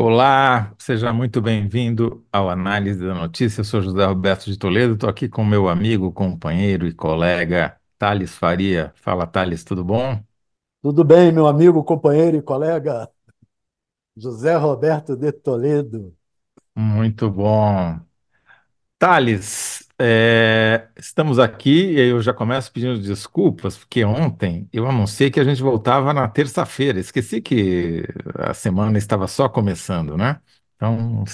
[0.00, 3.62] Olá, seja muito bem-vindo ao Análise da Notícia.
[3.62, 8.32] Eu sou José Roberto de Toledo, estou aqui com meu amigo, companheiro e colega Thales
[8.32, 8.92] Faria.
[8.94, 10.22] Fala, Thales, tudo bom?
[10.80, 13.10] Tudo bem, meu amigo, companheiro e colega
[14.16, 16.16] José Roberto de Toledo.
[16.76, 17.98] Muito bom.
[19.00, 25.40] Thales, é, estamos aqui e eu já começo pedindo desculpas, porque ontem eu anunciei que
[25.40, 27.00] a gente voltava na terça-feira.
[27.00, 28.04] Esqueci que
[28.36, 30.40] a semana estava só começando, né?
[30.76, 31.24] Então,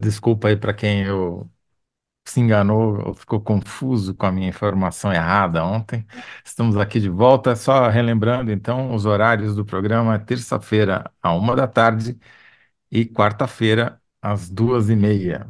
[0.00, 1.50] desculpa aí para quem eu
[2.26, 6.06] se enganou ou ficou confuso com a minha informação errada ontem.
[6.44, 11.66] Estamos aqui de volta, só relembrando então os horários do programa: terça-feira, à uma da
[11.68, 12.18] tarde,
[12.90, 15.48] e quarta-feira, às duas e meia.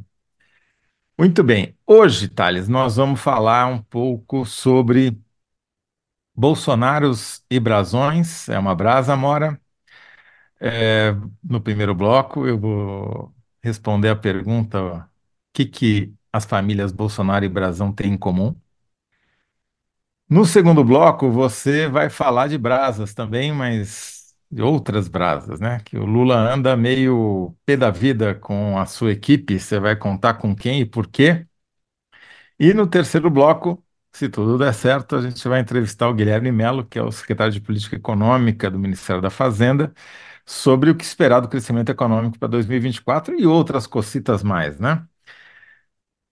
[1.19, 5.19] Muito bem, hoje, Thales, nós vamos falar um pouco sobre
[6.35, 8.49] Bolsonaros e brasões.
[8.49, 9.61] É uma brasa, Mora.
[10.61, 15.05] É, no primeiro bloco, eu vou responder a pergunta: o
[15.53, 18.55] que que as famílias Bolsonaro e Brasão têm em comum?
[20.29, 24.16] No segundo bloco, você vai falar de brasas também, mas
[24.51, 25.81] de outras brasas, né?
[25.85, 29.59] Que o Lula anda meio pé da vida com a sua equipe.
[29.61, 31.47] Você vai contar com quem e por quê?
[32.59, 36.85] E no terceiro bloco, se tudo der certo, a gente vai entrevistar o Guilherme Mello,
[36.87, 39.93] que é o secretário de Política Econômica do Ministério da Fazenda,
[40.47, 45.07] sobre o que esperar do crescimento econômico para 2024 e outras cocitas mais, né?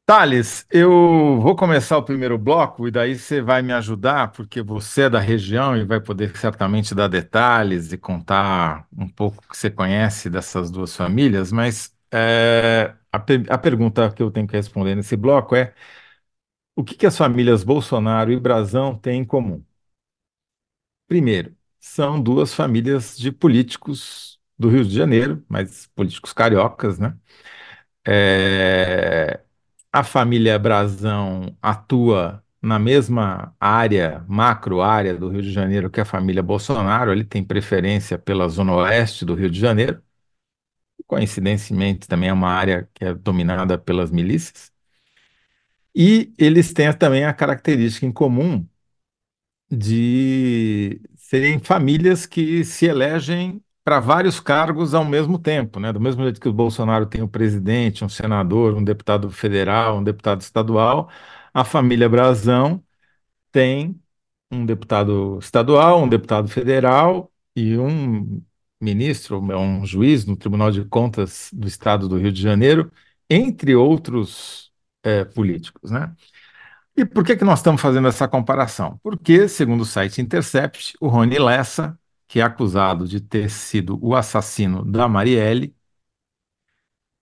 [0.06, 5.02] Thales, eu vou começar o primeiro bloco e daí você vai me ajudar, porque você
[5.02, 9.56] é da região e vai poder certamente dar detalhes e contar um pouco o que
[9.56, 13.16] você conhece dessas duas famílias, mas é, a,
[13.54, 15.72] a pergunta que eu tenho que responder nesse bloco é:
[16.76, 19.64] o que que as famílias Bolsonaro e Brazão têm em comum?
[21.06, 27.16] Primeiro, são duas famílias de políticos do Rio de Janeiro, mas políticos cariocas, né?
[28.06, 29.43] É,
[29.94, 36.04] a família Brazão atua na mesma área, macro área do Rio de Janeiro que a
[36.04, 37.12] família Bolsonaro.
[37.12, 40.02] Ele tem preferência pela zona oeste do Rio de Janeiro.
[41.06, 44.72] Coincidentemente, também é uma área que é dominada pelas milícias.
[45.94, 48.66] E eles têm também a característica em comum
[49.70, 55.92] de serem famílias que se elegem para vários cargos ao mesmo tempo, né?
[55.92, 60.04] Do mesmo jeito que o Bolsonaro tem um presidente, um senador, um deputado federal, um
[60.04, 61.10] deputado estadual,
[61.52, 62.82] a família Brazão
[63.52, 64.00] tem
[64.50, 68.42] um deputado estadual, um deputado federal e um
[68.80, 72.92] ministro, um juiz no Tribunal de Contas do Estado do Rio de Janeiro,
[73.30, 76.14] entre outros eh, políticos, né?
[76.96, 78.98] E por que que nós estamos fazendo essa comparação?
[79.02, 84.14] Porque, segundo o site Intercept, o Rony Lessa, que é acusado de ter sido o
[84.14, 85.74] assassino da Marielle,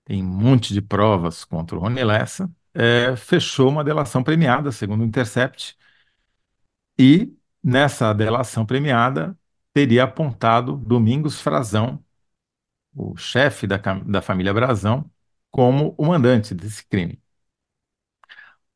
[0.04, 5.02] tem um monte de provas contra o Rony Lessa, é, fechou uma delação premiada, segundo
[5.02, 5.76] o Intercept,
[6.98, 9.36] e nessa delação premiada
[9.72, 12.02] teria apontado Domingos Frazão,
[12.94, 15.10] o chefe da, da família Brazão,
[15.50, 17.20] como o mandante desse crime.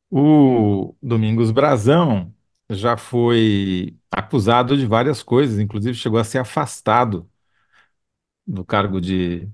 [0.09, 2.33] O Domingos Brazão
[2.69, 7.29] já foi acusado de várias coisas, inclusive chegou a ser afastado
[8.45, 9.49] do cargo de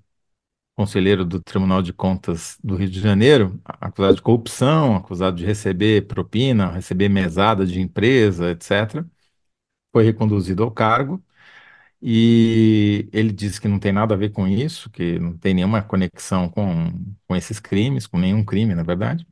[0.75, 6.07] conselheiro do Tribunal de Contas do Rio de Janeiro, acusado de corrupção, acusado de receber
[6.07, 9.07] propina, receber mesada de empresa, etc.
[9.93, 11.23] Foi reconduzido ao cargo
[12.01, 15.83] e ele disse que não tem nada a ver com isso, que não tem nenhuma
[15.83, 16.91] conexão com,
[17.27, 19.27] com esses crimes, com nenhum crime, na verdade.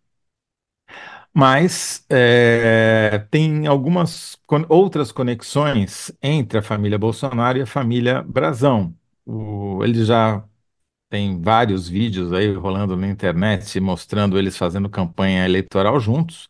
[1.33, 8.93] Mas é, tem algumas con- outras conexões entre a família Bolsonaro e a família Brazão.
[9.25, 10.43] O- ele já
[11.09, 16.49] tem vários vídeos aí rolando na internet mostrando eles fazendo campanha eleitoral juntos.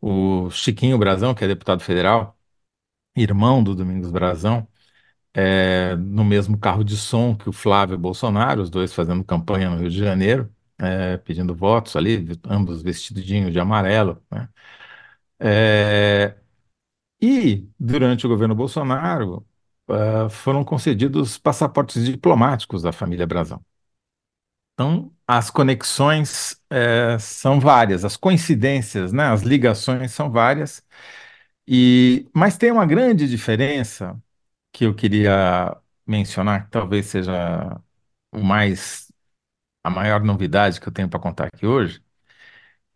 [0.00, 2.38] O Chiquinho Brazão, que é deputado federal,
[3.16, 4.68] irmão do Domingos Brazão,
[5.34, 9.78] é, no mesmo carro de som que o Flávio Bolsonaro, os dois fazendo campanha no
[9.78, 14.48] Rio de Janeiro, é, pedindo votos ali, ambos vestidinhos de amarelo, né?
[15.40, 16.36] É,
[17.22, 19.46] e, durante o governo Bolsonaro,
[19.88, 23.64] ah, foram concedidos passaportes diplomáticos à família Brazão.
[24.74, 30.84] Então, as conexões, eh, são várias, as coincidências, né, as ligações são várias,
[31.68, 34.20] e, mas tem uma grande diferença
[34.72, 35.76] que eu queria
[36.06, 37.80] mencionar, que talvez seja
[38.32, 39.05] o mais,
[39.86, 42.02] a maior novidade que eu tenho para contar aqui hoje,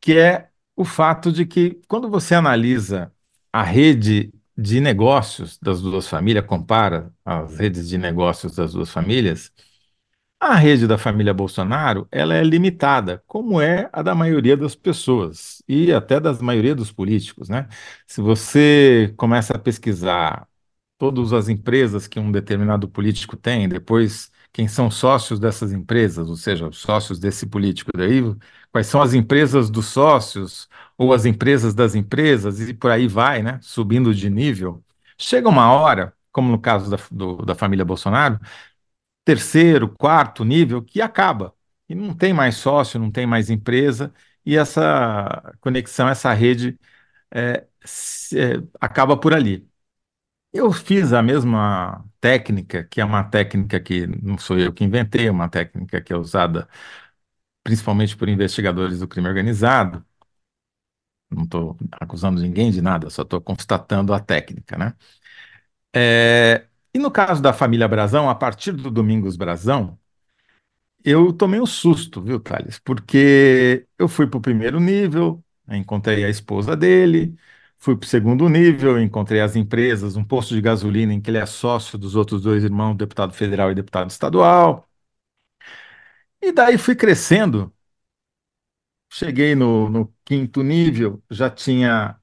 [0.00, 3.12] que é o fato de que, quando você analisa
[3.52, 9.52] a rede de negócios das duas famílias, compara as redes de negócios das duas famílias,
[10.42, 15.62] A rede da família Bolsonaro, ela é limitada, como é a da maioria das pessoas
[15.68, 17.68] e até das maioria dos políticos, né?
[18.06, 20.48] Se você começa a pesquisar
[20.98, 26.36] todas as empresas que um determinado político tem, depois quem são sócios dessas empresas, ou
[26.36, 28.20] seja, os sócios desse político daí,
[28.72, 30.68] quais são as empresas dos sócios
[30.98, 33.58] ou as empresas das empresas e por aí vai, né?
[33.62, 34.84] Subindo de nível.
[35.18, 38.38] Chega uma hora, como no caso da, do- da família Bolsonaro,
[39.24, 41.54] terceiro, quarto nível, que acaba.
[41.88, 44.12] E não tem mais sócio, não tem mais empresa,
[44.44, 46.78] e essa conexão, essa rede
[47.32, 49.68] é, se- é, acaba por ali.
[50.52, 55.28] Eu fiz a mesma técnica, que é uma técnica que não sou eu que inventei,
[55.28, 56.68] é uma técnica que é usada
[57.64, 60.04] principalmente por investigadores do crime organizado.
[61.30, 64.94] Não estou acusando ninguém de nada, só estou constatando a técnica, né?
[65.94, 69.98] É, e no caso da família Brazão, a partir do Domingos Brazão,
[71.04, 72.78] eu tomei um susto, viu, Thales?
[72.78, 77.34] Porque eu fui para o primeiro nível, encontrei a esposa dele,
[77.80, 81.38] fui para o segundo nível, encontrei as empresas, um posto de gasolina em que ele
[81.38, 84.88] é sócio dos outros dois irmãos, deputado federal e deputado estadual.
[86.42, 87.72] E daí fui crescendo,
[89.12, 92.18] cheguei no, no quinto nível, já tinha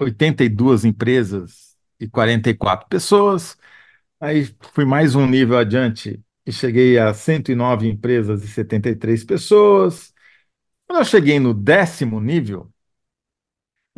[0.00, 3.56] 82 empresas e 44 pessoas.
[4.20, 10.14] Aí fui mais um nível adiante e cheguei a 109 empresas e 73 pessoas.
[10.86, 12.72] Quando eu cheguei no décimo nível,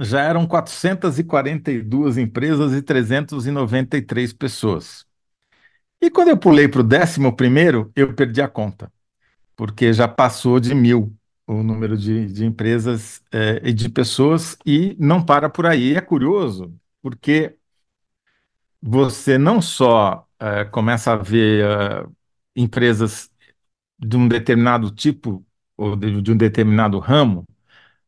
[0.02, 5.06] já eram 442 empresas e 393 pessoas.
[6.00, 8.92] E quando eu pulei para o décimo primeiro, eu perdi a conta,
[9.56, 11.14] porque já passou de mil
[11.46, 15.94] o número de, de empresas eh, e de pessoas e não para por aí.
[15.94, 17.56] É curioso, porque
[18.80, 22.06] você não só eh, começa a ver eh,
[22.56, 23.30] empresas
[23.98, 25.44] de um determinado tipo
[25.76, 27.46] ou de, de um determinado ramo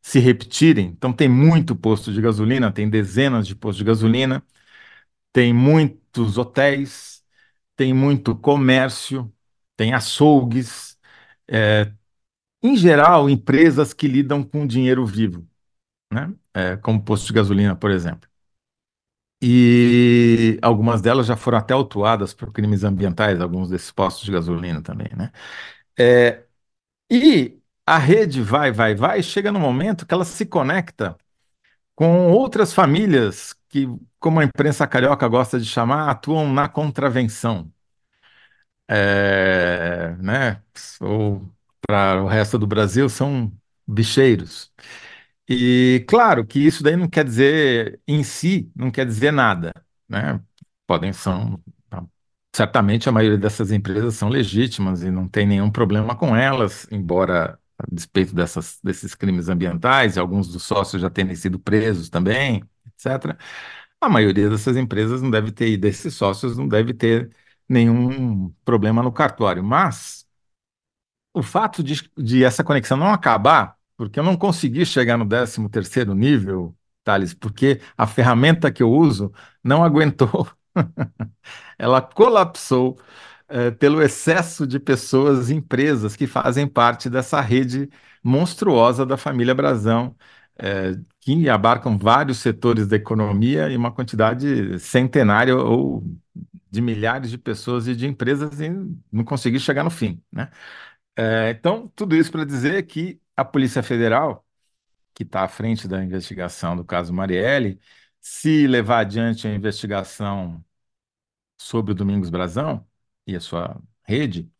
[0.05, 0.87] se repetirem.
[0.87, 4.43] Então, tem muito posto de gasolina, tem dezenas de postos de gasolina,
[5.33, 7.23] tem muitos hotéis,
[7.75, 9.33] tem muito comércio,
[9.77, 10.97] tem açougues,
[11.49, 11.91] é,
[12.63, 15.47] em geral, empresas que lidam com dinheiro vivo,
[16.13, 16.33] né?
[16.53, 18.29] É, como posto de gasolina, por exemplo.
[19.41, 24.81] E algumas delas já foram até autuadas por crimes ambientais, alguns desses postos de gasolina
[24.81, 25.31] também, né?
[25.99, 26.45] É,
[27.11, 31.17] e a rede vai, vai, vai, chega no momento que ela se conecta
[31.95, 33.87] com outras famílias que,
[34.19, 37.71] como a imprensa carioca gosta de chamar, atuam na contravenção,
[38.87, 40.61] É, né?
[41.01, 41.41] Ou
[41.87, 43.51] para o resto do Brasil são
[43.87, 44.71] bicheiros.
[45.49, 49.73] E claro que isso daí não quer dizer em si, não quer dizer nada,
[50.09, 50.41] né?
[50.87, 51.61] Podem são
[52.55, 57.59] certamente a maioria dessas empresas são legítimas e não tem nenhum problema com elas, embora
[57.77, 62.63] a despeito dessas, desses crimes ambientais, e alguns dos sócios já terem sido presos também,
[62.87, 63.37] etc.
[64.01, 67.31] A maioria dessas empresas não deve ter, e desses sócios não deve ter
[67.67, 69.63] nenhum problema no cartório.
[69.63, 70.25] Mas
[71.33, 75.69] o fato de, de essa conexão não acabar, porque eu não consegui chegar no décimo
[75.69, 79.31] terceiro nível, Thales, porque a ferramenta que eu uso
[79.63, 80.47] não aguentou,
[81.77, 82.97] ela colapsou
[83.47, 87.89] eh, pelo excesso de pessoas e empresas que fazem parte dessa rede
[88.23, 90.15] monstruosa da família Brazão,
[90.57, 96.03] eh, que abarcam vários setores da economia e uma quantidade centenária ou
[96.71, 98.69] de milhares de pessoas e de empresas e
[99.11, 100.51] não consegui chegar no fim, né?
[101.17, 104.45] Eh, então, tudo isso para dizer que a Polícia Federal,
[105.13, 107.79] que está à frente da investigação do caso Marielle,
[108.21, 110.63] se levar adiante a investigação
[111.57, 112.85] sobre o Domingos Brazão
[113.27, 114.51] e a sua rede,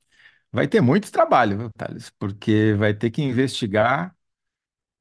[0.51, 2.12] vai ter muito trabalho, viu, Thales?
[2.19, 4.15] Porque vai ter que investigar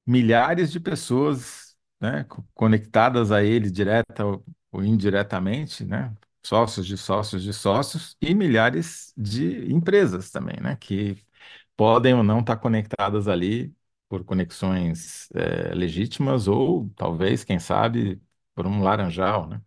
[0.06, 4.44] milhares de pessoas, né, co- conectadas a ele direta ou,
[4.84, 6.14] indiretamente, né?
[6.44, 10.76] Sócios de sócios de sócios e milhares de empresas também, né?
[10.76, 11.16] Que
[11.76, 13.74] podem ou não estar conectadas ali
[14.08, 18.22] por conexões eh, legítimas ou talvez, quem sabe,
[18.54, 19.62] por um laranjal, né?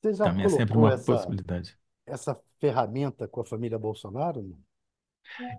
[0.00, 1.78] Você já Também é sempre colocou uma essa, possibilidade.
[2.06, 4.42] essa ferramenta com a família Bolsonaro?
[4.42, 4.58] não?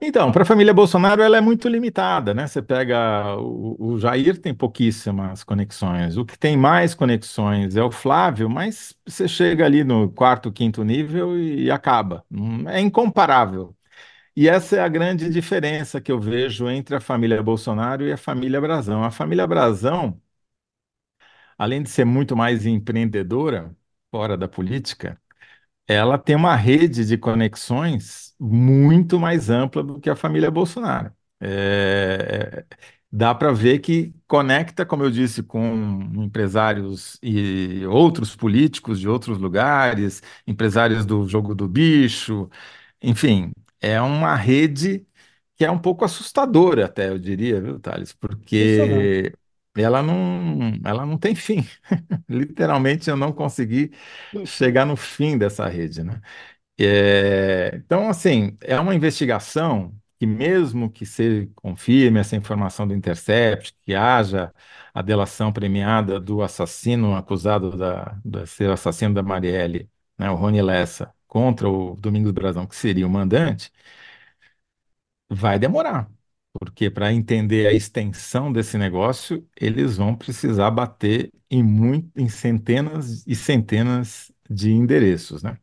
[0.01, 2.47] Então, para a família Bolsonaro, ela é muito limitada, né?
[2.47, 6.17] Você pega o, o Jair tem pouquíssimas conexões.
[6.17, 10.83] O que tem mais conexões é o Flávio, mas você chega ali no quarto, quinto
[10.83, 12.23] nível e acaba.
[12.31, 13.75] Hum, É incomparável.
[14.35, 18.17] E essa é a grande diferença que eu vejo entre a família Bolsonaro e a
[18.17, 19.03] família Brazão.
[19.03, 20.21] A família Brazão,
[21.57, 23.75] além de ser muito mais empreendedora
[24.11, 25.19] fora da política,
[25.87, 31.13] ela tem uma rede de conexões muito mais ampla do que a família Bolsonaro.
[31.39, 32.77] É, é,
[33.11, 39.37] dá para ver que conecta, como eu disse, com empresários e outros políticos de outros
[39.39, 42.49] lugares, empresários do jogo do bicho,
[43.01, 45.05] enfim, é uma rede
[45.57, 48.13] que é um pouco assustadora, até eu diria, viu, Thales?
[48.13, 49.33] Porque
[49.75, 51.65] ela não, ela não tem fim.
[52.29, 53.91] Literalmente, eu não consegui
[54.45, 56.21] chegar no fim dessa rede, né?
[56.79, 63.75] É, então, assim, é uma investigação que, mesmo que se confirme essa informação do Intercept,
[63.83, 64.53] que haja
[64.93, 70.35] a delação premiada do assassino acusado da, de ser o assassino da Marielle, né, o
[70.35, 73.71] Rony Lessa, contra o Domingos Brazão, que seria o mandante,
[75.29, 76.09] vai demorar.
[76.53, 83.25] Porque para entender a extensão desse negócio, eles vão precisar bater em, muito, em centenas
[83.25, 85.57] e centenas de endereços, né?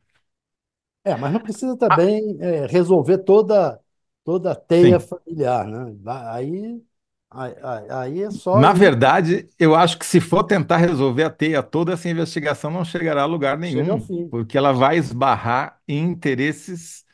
[1.05, 3.81] É, mas não precisa Ah, também é, resolver toda,
[4.25, 5.01] toda a teia sim.
[5.01, 5.97] familiar, né?
[6.33, 6.83] Aí,
[7.31, 7.55] aí,
[7.91, 11.93] aí é só Na verdade, eu acho que se for tentar resolver a teia toda,
[11.93, 17.05] essa investigação não chegará a lugar nenhum, porque ela vai esbarrar em interesses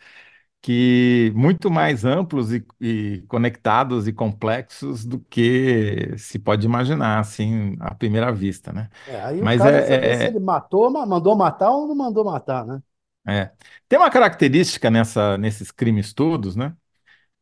[0.65, 7.77] que muito mais amplos e, e conectados e complexos do que se pode imaginar, assim,
[7.81, 8.89] à primeira vista, né?
[9.07, 11.87] É, aí o Mas cara saber se é, ele é- matou, ma- mandou matar ou
[11.87, 12.83] não mandou matar, né?
[13.27, 13.53] é- é.
[13.89, 16.77] Tem uma característica nessa, nesses crimes todos, né?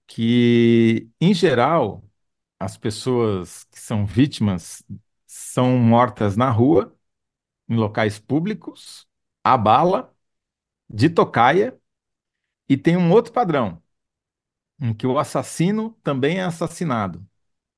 [0.06, 2.04] Que, em geral,
[2.60, 4.84] as pessoas que são vítimas
[5.26, 6.96] são mortas na rua,
[7.68, 9.08] em locais públicos,
[9.44, 10.14] a bala,
[10.90, 11.78] de tocaia,
[12.68, 13.82] e tem um outro padrão,
[14.80, 17.26] em que o assassino também é assassinado.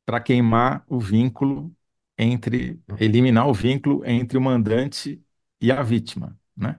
[0.06, 1.74] para queimar o vínculo
[2.18, 5.22] entre, eliminar o vínculo entre o mandante
[5.60, 6.78] e a vítima, né?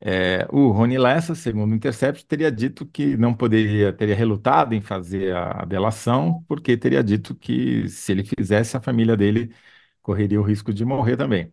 [0.00, 4.80] É, o Rony Lessa, segundo o Intercept, teria dito que não poderia, teria relutado em
[4.80, 9.54] fazer a, a delação, porque teria dito que se ele fizesse, a família dele
[10.02, 11.52] correria o risco de morrer também.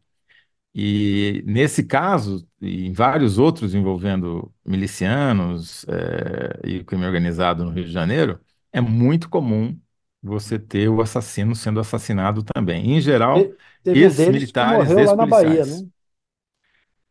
[0.77, 7.85] E nesse caso, e em vários outros envolvendo milicianos, eh, e crime organizado no Rio
[7.85, 8.39] de Janeiro,
[8.73, 9.79] é muito comum
[10.21, 12.91] você ter o assassino sendo assassinado também.
[12.97, 15.87] Em geral, Te- Teve um deles que morreu lá na Bahia, né?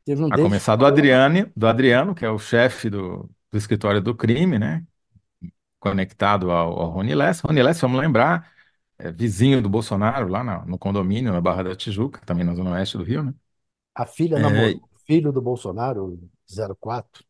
[0.05, 4.01] Teve um A começar do Adriane, do Adriano, que é o chefe do, do escritório
[4.01, 4.85] do crime, né?
[5.81, 7.47] Conectado ao, ao Rony Lessa.
[7.49, 8.53] Rony Lessa, vamos lembrar,
[8.99, 12.73] é vizinho do Bolsonaro, lá na- no condomínio, na Barra da Tijuca, também na zona
[12.73, 13.35] oeste do Rio, né?
[13.95, 16.19] A filha namorou É, o filho do Bolsonaro,
[16.53, 17.25] zero quatro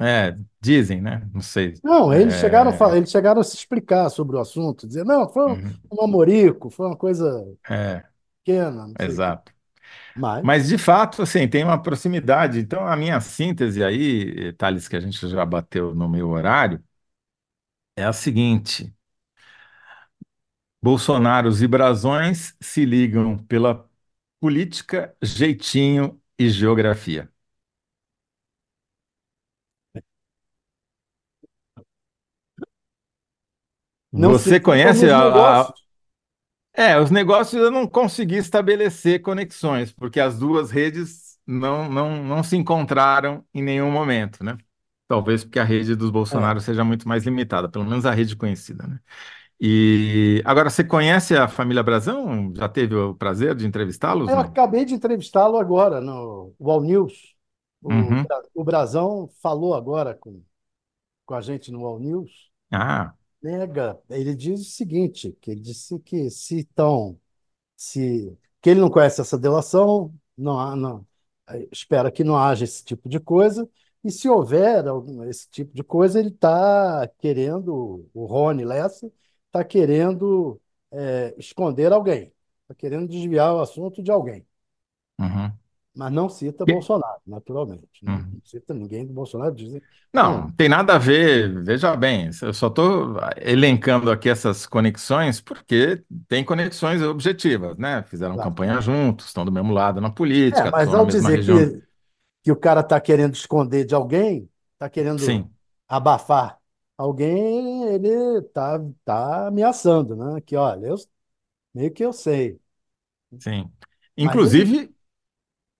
[0.00, 1.28] É, dizem, né?
[1.34, 1.74] Não sei.
[1.82, 5.04] Não, eles chegaram, a fa- É, eles chegaram a se explicar sobre o assunto, dizer,
[5.04, 8.04] não, foi um, uhum, um namorico, foi uma coisa é,
[8.44, 9.28] pequena, não sei o quê.
[9.28, 9.52] exato.
[10.14, 12.60] Mas Mas, de fato, assim, tem uma proximidade.
[12.60, 16.82] Então, a minha síntese aí, Thales, que a gente já bateu no meu horário,
[17.96, 18.94] é a seguinte:
[20.82, 23.87] Bolsonaros e brasões se ligam pela
[24.40, 27.30] política, jeitinho e geografia.
[34.12, 35.84] não Você conhece nos a, a- negócios.
[36.72, 42.42] É, os negócios eu não consegui estabelecer conexões, porque as duas redes não, não, não
[42.44, 44.56] se encontraram em nenhum momento, né?
[45.08, 46.38] Talvez porque a rede dos É.
[46.38, 49.00] Bolsonaro seja muito mais limitada, pelo menos a rede conhecida, né?
[49.60, 52.52] E agora, você conhece a família Brazão?
[52.54, 54.28] Já teve o prazer de entrevistá-los?
[54.30, 57.34] Eu acabei de entrevistá-lo agora no Wall News.
[57.82, 58.24] O, Uhum.
[58.54, 60.42] O Brazão falou agora com,
[61.24, 62.50] com a gente no Wall News.
[62.72, 67.18] Ah, Nega, ele diz o seguinte, que ele disse que se estão
[67.76, 71.06] se que ele não conhece essa delação, não, não
[71.48, 73.68] eh, espera que não haja esse tipo de coisa,
[74.02, 79.10] e se houver algum, esse tipo de coisa, ele está querendo, o Rony Lessa
[79.48, 80.60] está querendo
[80.92, 84.46] eh, esconder alguém, está querendo desviar o assunto de alguém,
[85.18, 85.58] uhum.
[85.94, 88.30] mas não cita Bolsonaro, naturalmente, não, uhum.
[88.32, 91.62] não cita ninguém do Bolsonaro, dizem, Não, não, tem nada a ver.
[91.62, 98.02] Veja bem, eu só estou elencando aqui essas conexões porque tem conexões objetivas, né?
[98.04, 100.10] Fizeram campanha juntos, estão do mesmo lado na
[100.50, 101.70] É, política, mas estão na ao dizer região.
[101.80, 101.88] que
[102.44, 105.50] que o cara está querendo esconder de alguém, está querendo Sim,
[105.88, 106.57] abafar
[106.98, 108.08] alguém, ele
[108.40, 110.40] está tá ameaçando, né?
[110.42, 110.96] Que olha, eu,
[111.74, 112.60] meio que eu sei.
[113.38, 113.70] sim.
[114.16, 114.94] Inclusive,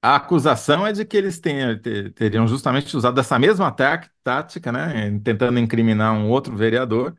[0.02, 4.72] a acusação é de que eles tenham- te- teriam justamente usado essa mesma tá- tática,
[4.72, 5.18] né?
[5.20, 7.16] Tentando incriminar um outro vereador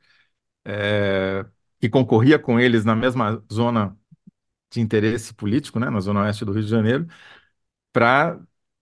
[0.65, 1.45] é,
[1.81, 3.97] que concorria com eles na mesma zona
[4.71, 5.89] de interesse político, né?
[5.89, 7.07] Na zona oeste do Rio de Janeiro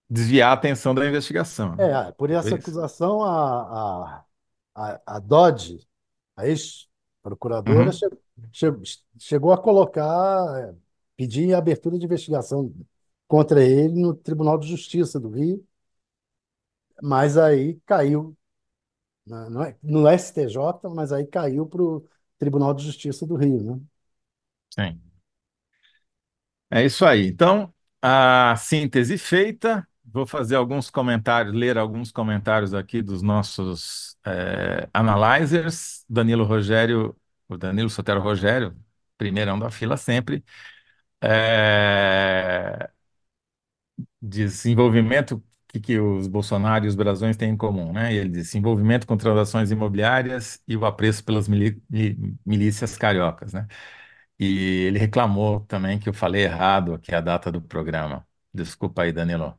[0.08, 1.80] desviar a atenção da investigação.
[1.80, 4.24] É, por essa acusação, a, a,
[4.78, 5.86] a, a Dodge,
[6.36, 8.08] a ex-procuradora, Uhum, che-
[8.52, 8.72] che-
[9.18, 10.76] chegou a colocar, é,
[11.16, 12.72] pedir abertura de investigação
[13.28, 15.66] contra ele no Tribunal de Justiça do Rio,
[17.02, 18.36] mas aí caiu,
[19.26, 22.06] né, não é- no STJ, mas aí caiu para o
[22.38, 23.82] Tribunal de Justiça do Rio, né?
[24.74, 25.00] sim.
[26.70, 27.26] É isso aí.
[27.26, 29.87] Então, a síntese feita.
[30.10, 36.04] Vou fazer alguns comentários, ler alguns comentários aqui dos nossos eh, analyzers.
[36.08, 37.14] Danilo Rogério,
[37.48, 38.74] o Danilo Sotero Rogério,
[39.18, 40.42] primeirão da fila sempre.
[41.22, 42.90] É,
[44.20, 48.14] desenvolvimento que, que os Bolsonaro e os brasões têm em comum, né?
[48.14, 51.46] Ele diz envolvimento com transações imobiliárias e o apreço pelas
[52.46, 53.66] milícias cariocas, né?
[54.38, 58.26] E ele reclamou também que eu falei errado aqui a data do programa.
[58.54, 59.58] Desculpa aí, Danilo.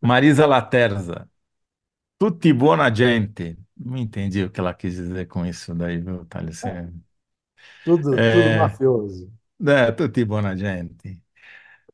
[0.00, 1.28] Marisa Laterza,
[2.18, 3.58] tutti buona gente.
[3.76, 6.64] Não entendi o que ela quis dizer com isso daí, viu, Thales?
[6.66, 6.90] É,
[7.84, 9.30] Tudo, tudo é, mafioso.
[9.66, 11.20] é, tutti buona gente.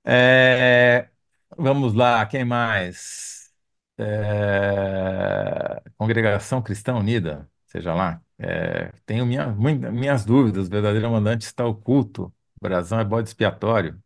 [0.05, 1.11] É,
[1.59, 3.53] vamos lá, quem mais?
[3.99, 8.23] É, Congregação Cristã Unida, seja lá.
[8.39, 12.27] É, tenho minha, minhas dúvidas, o verdadeiro mandante está oculto.
[12.57, 14.03] O brasão é bode expiatório.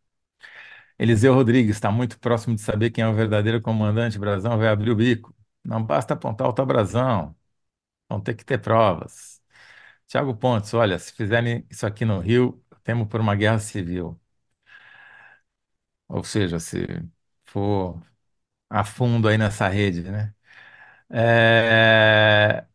[1.01, 4.19] Eliseu Rodrigues está muito próximo de saber quem é o verdadeiro comandante.
[4.21, 5.35] Brasão vai abrir o bico.
[5.65, 7.37] Não basta apontar o tal brasão,
[8.09, 9.43] vão ter que ter provas.
[10.09, 14.21] Tiago Pontes, olha, se fizerem isso aqui no Rio, temo por uma guerra civil.
[16.09, 16.87] Ou seja, se
[17.45, 18.01] for
[18.71, 20.35] a fundo aí nessa rede, né?
[21.11, 22.67] É,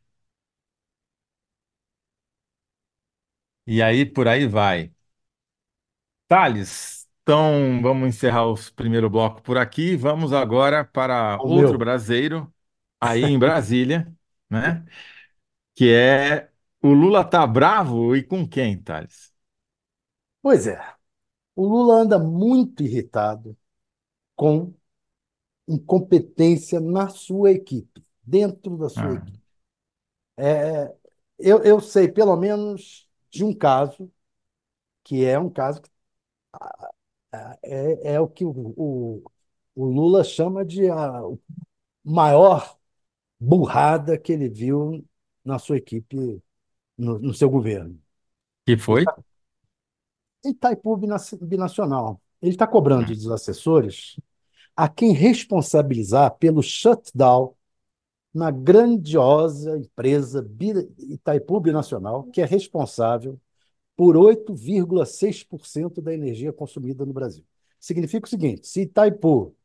[3.68, 4.92] E aí por aí vai.
[6.28, 9.96] Thales, então vamos encerrar o primeiro bloco por aqui.
[9.96, 11.78] Vamos agora para O outro meu.
[11.78, 12.54] braseiro,
[13.02, 14.14] aí em Brasília,
[14.50, 14.86] né?
[15.76, 19.34] Que é o Lula tá bravo e com quem, Thales?
[20.42, 20.80] Pois é,
[21.56, 23.58] o Lula anda muito irritado
[24.36, 24.74] com
[25.68, 29.40] incompetência na sua equipe, dentro da sua Ah, equipe.
[30.38, 30.94] É,
[31.40, 34.12] eu, eu sei, pelo menos, de um caso,
[35.04, 35.90] que é um caso que
[37.64, 39.24] é, é o que o, o,
[39.76, 41.22] o Lula chama de a
[42.04, 42.78] maior
[43.40, 45.06] burrada que ele viu
[45.46, 46.42] na sua equipe,
[46.98, 48.00] no, no seu governo.
[48.66, 49.06] que foi?
[50.44, 52.22] Itaipu Binaci- Binacional.
[52.42, 54.16] Ele está cobrando dos assessores
[54.76, 57.56] a quem responsabilizar pelo shutdown
[58.34, 60.48] na grandiosa empresa
[61.00, 63.40] Itaipu Binacional, que é responsável
[63.96, 67.46] por 8,6% da energia consumida no Brasil.
[67.80, 69.56] Significa o seguinte: se Itaipu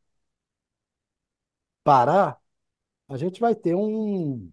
[1.83, 2.39] parar,
[3.07, 4.51] a gente vai ter um.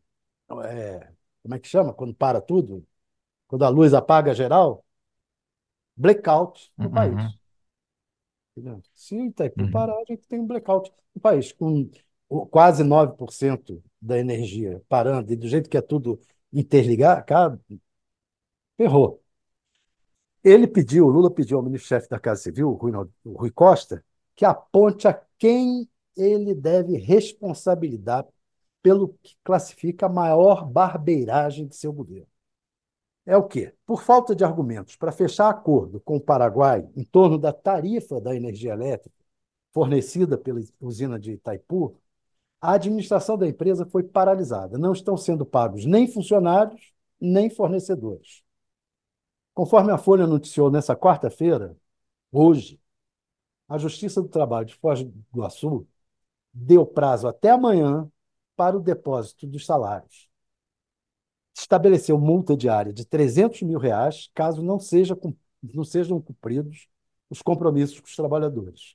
[0.65, 1.13] é,
[1.43, 1.93] como é que chama?
[1.93, 2.87] Quando para tudo?
[3.47, 4.85] Quando a luz apaga geral?
[5.97, 7.39] Blackout no uhum, país.
[8.57, 8.83] entendeu?
[8.95, 9.71] Se Itaipu uhum.
[9.71, 11.91] parar, a gente tem um blackout no país, com
[12.51, 16.21] quase 9% da energia parando, e do jeito que é tudo
[16.53, 17.61] interligado,
[18.77, 19.23] ferrou.
[20.43, 22.93] Ele pediu, o Lula pediu ao ministro-chefe da Casa Civil, Rui,
[23.25, 24.05] Rui Costa,
[24.37, 28.27] que aponte a quem ele deve responsabilizar
[28.83, 32.29] pelo que classifica a maior barbeiragem de seu governo.
[33.27, 33.75] É o quê?
[33.85, 38.35] Por falta de argumentos para fechar acordo com o Paraguai em torno da tarifa da
[38.35, 39.19] energia elétrica
[39.73, 41.97] fornecida pela usina de Itaipu,
[42.61, 44.79] a administração da empresa foi paralisada.
[44.79, 48.43] Não estão sendo pagos nem funcionários, nem fornecedores.
[49.59, 51.77] Conforme a Folha noticiou nessa quarta-feira,
[52.31, 52.81] hoje,
[53.69, 55.85] a Justiça do Trabalho de Foz do Iguaçu
[56.55, 58.09] deu prazo até amanhã
[58.55, 60.31] para o depósito dos salários.
[61.59, 65.19] Estabeleceu multa diária de 300 mil reais caso não, seja,
[65.61, 66.87] não sejam cumpridos
[67.29, 68.95] os compromissos com os trabalhadores.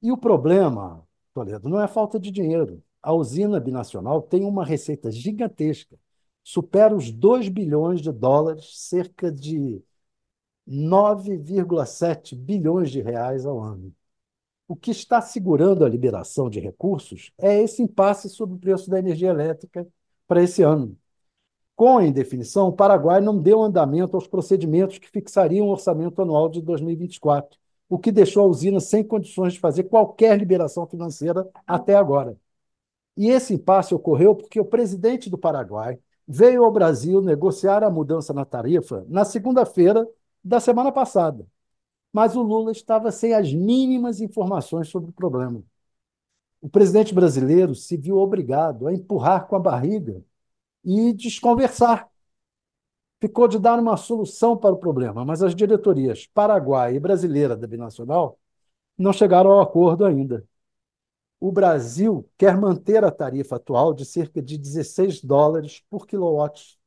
[0.00, 2.82] E o problema, Toledo, não é falta de dinheiro.
[3.02, 5.98] A usina binacional tem uma receita gigantesca,
[6.44, 9.82] supera os 2 bilhões de dólares, cerca de
[10.68, 13.92] 9,7 bilhões de reais ao ano.
[14.68, 18.98] O que está segurando a liberação de recursos é esse impasse sobre o preço da
[18.98, 19.86] energia elétrica
[20.26, 20.96] para esse ano.
[21.76, 26.48] Com a indefinição, o Paraguai não deu andamento aos procedimentos que fixariam o orçamento anual
[26.48, 31.94] de 2024, o que deixou a usina sem condições de fazer qualquer liberação financeira até
[31.96, 32.36] agora.
[33.16, 38.32] E esse impasse ocorreu porque o presidente do Paraguai veio ao Brasil negociar a mudança
[38.32, 40.06] na tarifa na segunda-feira
[40.42, 41.46] da semana passada.
[42.12, 45.62] Mas o Lula estava sem as mínimas informações sobre o problema.
[46.60, 50.24] o presidente brasileiro se viu obrigado a empurrar com a barriga
[50.84, 52.08] e desconversar.
[53.20, 57.66] Ficou de dar uma solução para o problema, mas as diretorias paraguaia e brasileira da
[57.66, 58.38] Binacional
[58.98, 60.46] não chegaram ao acordo ainda.
[61.44, 66.78] O Brasil quer manter a tarifa atual de cerca de 16 dólares por quilowatt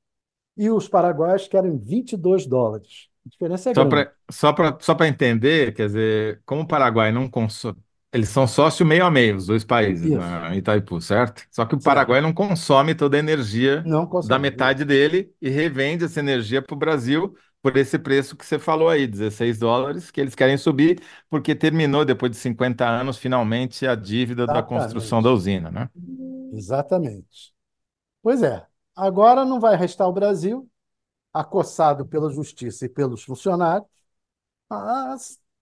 [0.58, 3.10] e os paraguaios querem 22 dólares.
[3.26, 4.04] A diferença é Só grande.
[4.04, 7.78] para só para só entender, quer dizer, como o Paraguai não consome,
[8.12, 11.46] eles são sócio meio a meio, os dois países, Isso, na Itaipu, certo?
[11.52, 11.84] Só que o certo.
[11.84, 16.74] Paraguai não consome toda a energia Não da metade dele e revende essa energia para
[16.74, 21.02] o Brasil por esse preço que você falou aí, 16 dólares, que eles querem subir
[21.30, 25.32] porque terminou depois de 50 anos finalmente a dívida da construção da Exatamente.
[25.32, 25.89] usina, né?
[26.52, 27.54] Exatamente.
[28.22, 28.67] Pois é.
[28.96, 30.70] Agora não vai restar o Brasil,
[31.34, 33.88] acossado pela justiça e pelos funcionários,
[34.70, 35.15] a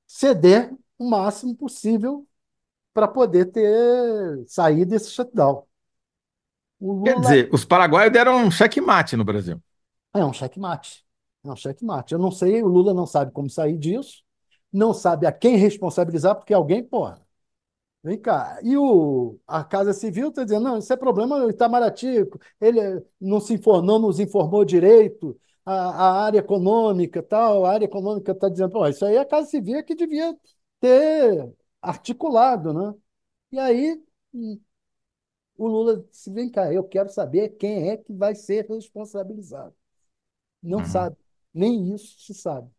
[0.08, 2.28] ceder o máximo possível
[2.94, 5.66] para poder ter sair desse shutdown.
[6.80, 9.62] O Quer Lula dizer, os paraguaios deram um checkmate no Brasil.
[10.14, 11.05] é um checkmate.
[11.46, 12.14] É um checkmate.
[12.14, 14.24] Eu não sei, o Lula não sabe como sair disso,
[14.72, 17.22] não sabe a quem responsabilizar, porque alguém, porra,
[18.04, 18.60] vem cá.
[18.64, 22.08] E o, a Casa Civil está dizendo, não, isso é problema do Itamaraty,
[22.62, 27.86] ele não se informou, não nos informou direito, a, a área econômica tal, a área
[27.86, 30.38] econômica está dizendo, pô, isso aí é a Casa Civil é que devia
[30.80, 32.94] ter articulado, né?
[33.52, 34.02] E aí
[34.34, 34.60] hum,
[35.58, 39.76] o Lula disse, vem cá, eu quero saber quem é que vai ser responsabilizado.
[40.64, 40.86] Não Uhum.
[40.86, 41.18] sabe,
[41.56, 42.70] nem isso se sabe.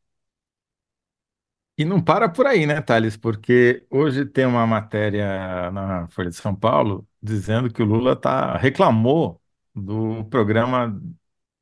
[1.79, 3.17] E não para por aí, né, Thales?
[3.17, 8.57] Porque hoje tem uma matéria na Folha de São Paulo dizendo que o Lula tá,
[8.57, 9.43] reclamou
[9.75, 10.99] do programa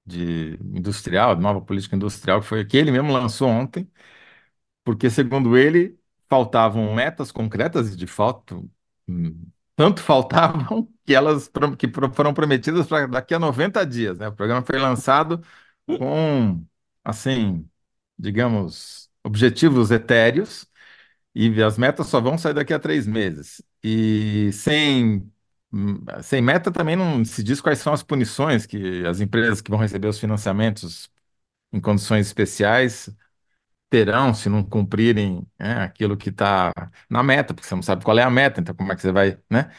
[0.06, 3.90] de industrial, de nova política industrial, que foi que ele mesmo lançou ontem,
[4.84, 5.98] porque, segundo ele,
[6.28, 8.70] faltavam metas concretas e de fato,
[9.76, 14.28] tanto faltavam que elas que foram prometidas para daqui a 90 dias, né?
[14.28, 15.40] O programa foi lançado
[15.86, 16.64] com,
[17.04, 17.68] assim,
[18.18, 20.66] digamos, objetivos etéreos
[21.34, 23.62] e as metas só vão sair daqui a três meses.
[23.82, 25.30] E sem,
[26.22, 29.80] sem meta também não se diz quais são as punições que as empresas que vão
[29.80, 31.10] receber os financiamentos
[31.72, 33.10] em condições especiais
[33.90, 36.72] terão se não cumprirem, né, aquilo que está
[37.08, 39.12] na meta, porque você não sabe qual é a meta, então como é que você
[39.12, 39.72] vai, né?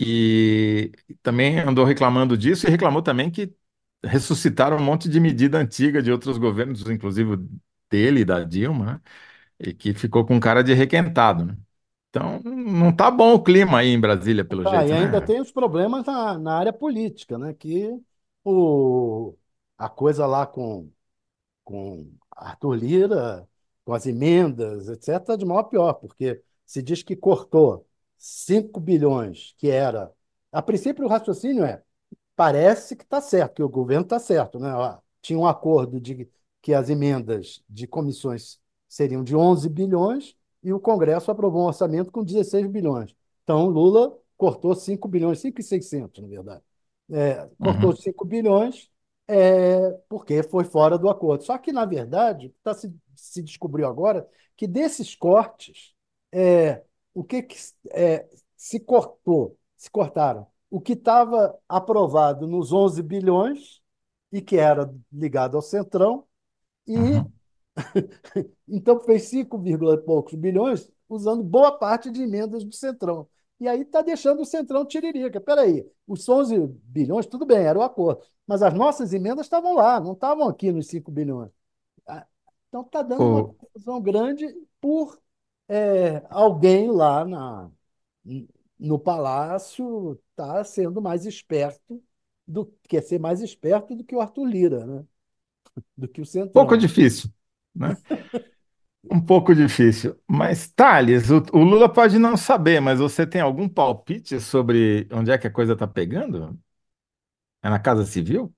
[0.00, 3.55] E também andou reclamando disso e reclamou também que
[4.04, 7.36] ressuscitaram um monte de medida antiga de outros governos, inclusive
[7.90, 9.00] dele e da Dilma, né?
[9.60, 11.56] E que ficou com cara de requentado, né?
[12.10, 15.22] Então, não tá bom o clima aí em Brasília, pelo Tá, e jeito, ainda né?
[15.22, 17.54] tem os problemas na, na área política, né?
[17.54, 17.88] Que
[18.44, 19.36] o,
[19.78, 20.90] a coisa lá com,
[21.64, 23.48] com Arthur Lira,
[23.84, 27.86] com as emendas, etc., está de mal a pior, porque se diz que cortou
[28.18, 30.12] 5 bilhões, que era.
[30.52, 31.82] A princípio, o raciocínio é
[32.36, 34.74] parece que está certo, que o governo está certo, né?
[34.74, 36.30] Ó, Tinha um acordo de
[36.62, 42.10] que as emendas de comissões seriam de 11 bilhões e o Congresso aprovou um orçamento
[42.12, 43.14] com 16 bilhões.
[43.44, 46.62] Então, Lula cortou 5 bilhões, 5,600, na verdade.
[47.10, 48.90] É, cortou Uhum, 5 bilhões
[49.28, 51.44] é, porque foi fora do acordo.
[51.44, 55.94] Só que, na verdade, tá se, se descobriu agora que desses cortes,
[56.32, 56.82] é,
[57.14, 57.56] o que, que
[57.92, 60.46] é, se cortou, se cortaram?
[60.70, 63.80] O que estava aprovado nos 11 bilhões
[64.32, 66.26] e que era ligado ao Centrão,
[66.86, 67.32] e uhum.
[68.68, 73.28] então fez 5, e poucos bilhões usando boa parte de emendas do Centrão.
[73.58, 75.40] E aí está deixando o Centrão tiririca.
[75.40, 80.00] Peraí, os 11 bilhões, tudo bem, era o acordo, mas as nossas emendas estavam lá,
[80.00, 81.50] não estavam aqui nos 5 bilhões.
[82.06, 82.26] Ah,
[82.68, 84.46] Então está dando uma Ô, confusão grande
[84.80, 85.18] por
[85.68, 87.70] é, alguém lá na,
[88.78, 92.02] no Palácio está sendo mais esperto
[92.46, 95.06] do quer ser mais esperto do que o Arthur Lira, né?
[95.96, 96.76] Do que o pouco Centrão.
[96.76, 97.30] difícil,
[97.74, 97.96] né?
[99.10, 100.18] Um pouco difícil.
[100.26, 105.30] Mas, Thales, o, o Lula pode não saber, mas você tem algum palpite sobre onde
[105.30, 106.58] é que a coisa está pegando?
[107.62, 108.54] É na Casa Civil?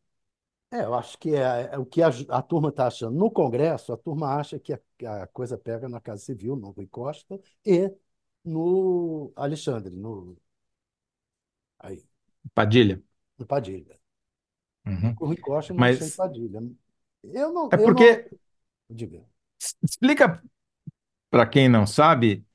[0.70, 3.16] É, eu acho que é, é o que a, a turma está achando.
[3.16, 6.86] No Congresso, a turma acha que a, a coisa pega na Casa Civil, no Rui
[6.86, 7.90] Costa, e
[8.44, 10.36] no Alexandre, no,
[11.78, 12.04] aí,
[12.54, 13.00] Padilha?
[13.38, 13.98] no Padilha.
[14.86, 15.20] Uhum.
[15.20, 16.60] Rui Costa e no Alexandre Mas Padilha.
[17.22, 18.30] Eu não, é eu não, porque,
[18.90, 19.24] diga.
[19.60, 20.42] s- explica
[21.30, 22.46] para quem não sabe,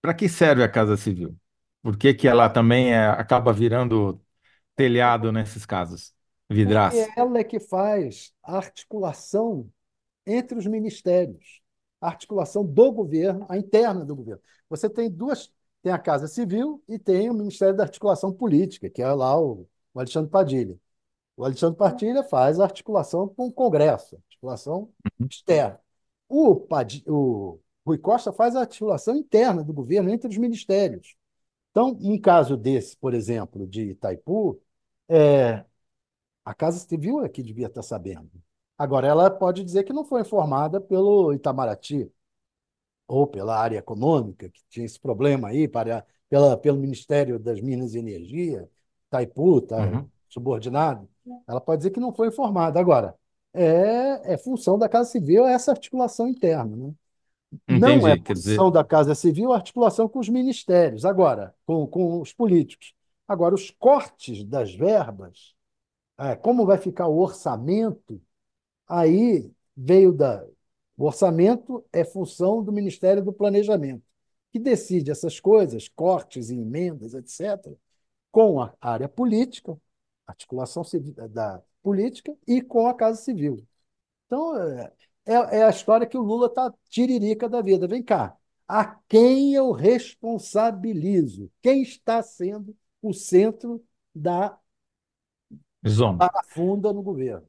[0.00, 1.36] para que serve a Casa Civil?
[1.82, 4.20] Por que que ela também é- acaba virando
[4.76, 6.14] telhado nesses casos?
[6.62, 7.12] Porque Vidraça.
[7.16, 9.70] ela é que faz a articulação
[10.26, 11.62] entre os ministérios,
[12.00, 14.42] a articulação do governo, a interna do governo.
[14.70, 15.52] Você tem duas,
[15.86, 19.68] tem a Casa Civil e tem o Ministério da Articulação Política, que é lá o,
[19.94, 20.76] o Alexandre Padilha.
[21.36, 24.90] O Alexandre Padilha faz a articulação com o Congresso, articulação
[25.30, 25.78] externa.
[26.28, 31.14] O, Padi, o Rui Costa faz a articulação interna do governo entre os ministérios.
[31.70, 34.60] Então, um caso desse, por exemplo, de Itaipu,
[35.08, 35.64] é,
[36.44, 38.32] a Casa Civil é que devia estar sabendo.
[38.76, 42.10] Agora, ela pode dizer que não foi informada pelo Itamaraty
[43.06, 47.94] ou pela área econômica, que tinha esse problema aí, para, pela, pelo Ministério das Minas
[47.94, 48.68] e Energia,
[49.08, 50.08] Itaipu, tá Uhum.
[50.28, 51.08] subordinado.
[51.46, 52.80] Ela pode dizer que não foi informada.
[52.80, 53.14] Agora,
[53.54, 56.92] é, é função da Casa Civil essa articulação interna, né?
[57.68, 58.18] Não é.
[58.18, 62.92] Quer dizer, da Casa Civil a articulação com os ministérios, agora, com, com os políticos.
[63.26, 65.54] Agora, os cortes das verbas,
[66.18, 68.20] é, como vai ficar o orçamento,
[68.88, 70.44] aí veio da.
[70.96, 74.02] O orçamento é função do Ministério do Planejamento,
[74.52, 77.76] que decide essas coisas, cortes e emendas, etc.,
[78.30, 79.78] com a área política,
[80.26, 83.66] articulação civil, da política, e com a Casa Civil.
[84.26, 84.92] Então, é,
[85.26, 87.86] é é a história que o Lula está tiririca da vida.
[87.86, 91.50] Vem cá, a quem eu responsabilizo?
[91.62, 94.58] Quem está sendo o centro da
[95.86, 96.18] zona.
[96.18, 97.46] parafunda no governo?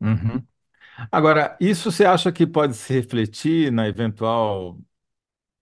[0.00, 0.46] Uhum.
[1.12, 4.78] Agora, isso você acha que pode se refletir na eventual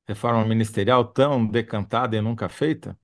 [0.09, 2.99] reforma ministerial tão decantada e nunca feita?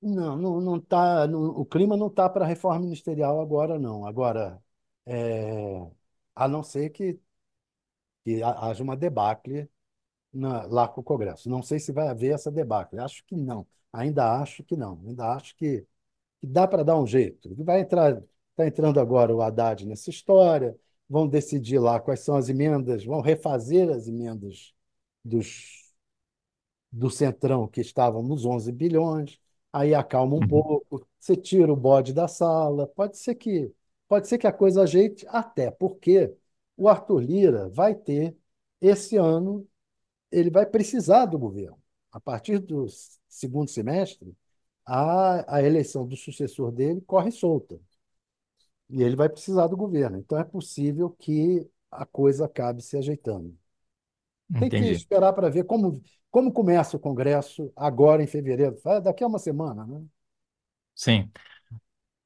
[0.00, 4.06] Não, não, não tá, não- o clima não está para reforma ministerial agora, não.
[4.06, 4.62] Agora,
[5.06, 5.90] é,
[6.36, 7.20] a não ser que,
[8.24, 9.68] que ha- haja uma debacle
[10.32, 11.50] na- lá com o Congresso.
[11.50, 13.00] Não sei se vai haver essa debacle.
[13.00, 13.66] Acho que não.
[13.92, 15.00] Ainda acho que não.
[15.06, 15.86] Ainda acho que,
[16.40, 17.54] que dá para dar um jeito.
[17.64, 18.22] Vai entrar,
[18.52, 20.78] está entrando agora o Haddad nessa história.
[21.08, 24.74] Vão decidir lá quais são as emendas, vão refazer as emendas
[25.24, 25.88] dos
[26.90, 29.38] do Centrão, que estavam nos 11 bilhões,
[29.72, 30.48] aí acalma um Uhum.
[30.48, 33.72] pouco, você tira o bode da sala, pode ser que,
[34.08, 36.34] pode ser que a coisa ajeite, até porque
[36.76, 38.36] o Arthur Lira vai ter,
[38.80, 39.66] esse ano,
[40.32, 41.78] ele vai precisar do governo.
[42.12, 42.86] A partir do
[43.28, 44.36] segundo semestre,
[44.86, 47.80] a, a eleição do sucessor dele corre solta,
[48.90, 50.18] e ele vai precisar do governo.
[50.18, 53.56] Então é possível que a coisa acabe se ajeitando.
[54.58, 54.90] Tem que Entendi.
[54.90, 58.76] esperar para ver como, como começa o Congresso agora em fevereiro.
[58.78, 60.04] Fa- Daqui a uma semana, né?
[60.94, 61.30] Sim.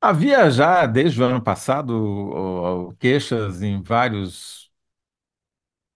[0.01, 4.71] Havia já, desde o ano passado, o- o- queixas em vários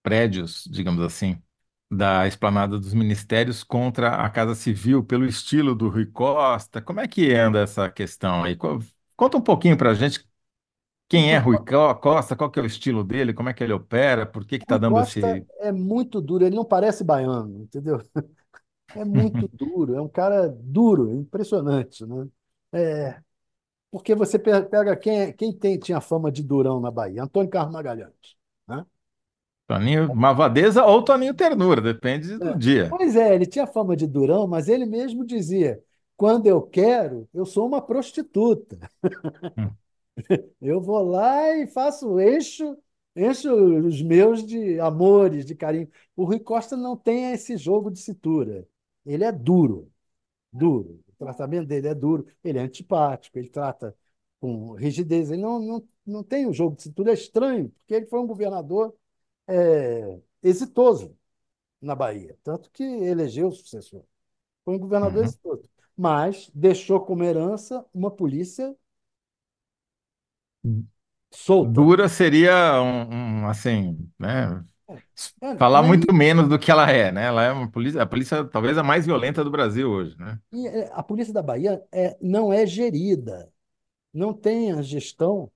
[0.02, 1.42] prédios, digamos assim,
[1.90, 6.81] da esplanada dos ministérios contra a Casa Civil, pelo estilo do Rui Costa.
[6.83, 8.57] Como é que anda essa questão aí?
[8.57, 8.79] Co-
[9.16, 10.26] Conta um pouquinho para a gente
[11.08, 13.54] quem é Rui Rui Co- Co- Costa, qual que é o estilo dele, como é
[13.54, 15.46] que ele opera, por que que está Rui dando Costa esse...
[15.60, 18.00] é muito duro, ele não parece baiano, entendeu?
[18.94, 22.28] É muito duro, é um cara duro, impressionante, né?
[22.72, 23.20] É,
[23.90, 27.24] porque você pe- pega quem, quem tem, tinha fama de durão na Bahia?
[27.24, 28.14] Antônio Carlos Magalhães,
[28.68, 28.86] né?
[29.68, 32.58] Toninho Malvadeza ou Toninho Ternura, depende do É.
[32.58, 32.98] dia.
[32.98, 35.82] Pois é, ele tinha fama de durão, mas ele mesmo dizia:
[36.16, 38.78] quando eu quero, eu sou uma prostituta.
[39.56, 39.76] Hum,
[40.61, 42.76] Eu vou lá e faço, encho,
[43.14, 43.52] encho
[43.87, 45.90] os meus de amores, de carinho.
[46.14, 48.66] O Rui Costa não tem esse jogo de cintura.
[49.05, 49.90] Ele é duro,
[50.52, 51.00] duro.
[51.09, 53.96] O tratamento dele é duro, ele é antipático, ele trata
[54.40, 55.31] com rigidez.
[55.31, 58.26] Ele não, não, não tem o jogo de cintura, é estranho, porque ele foi um
[58.26, 58.94] governador
[59.48, 61.16] é, exitoso
[61.81, 64.05] na Bahia, tanto que elegeu o sucessor.
[64.64, 65.24] Foi um governador uhum.
[65.24, 68.76] exitoso, mas deixou como herança uma polícia
[71.31, 71.70] solta.
[71.70, 74.64] Dura seria um, um, assim, né?
[75.42, 77.24] É, Falar é muito menos do que ela é, né?
[77.24, 80.38] Ela é uma polícia, a polícia talvez a mais violenta do Brasil hoje, né?
[80.52, 83.52] E é, a polícia da Bahia é, não é gerida,
[84.12, 85.50] não tem a gestão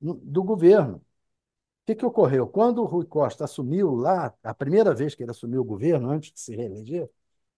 [0.00, 0.96] do governo.
[0.96, 2.46] O que que ocorreu?
[2.46, 6.32] Quando o Rui Costa assumiu lá, a primeira vez que ele assumiu o governo, antes
[6.32, 7.10] de se reeleger,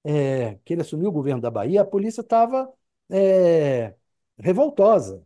[0.04, 2.72] é, que ele assumiu o governo da Bahia, a polícia estava
[3.10, 3.94] é,
[4.38, 5.24] revoltosa.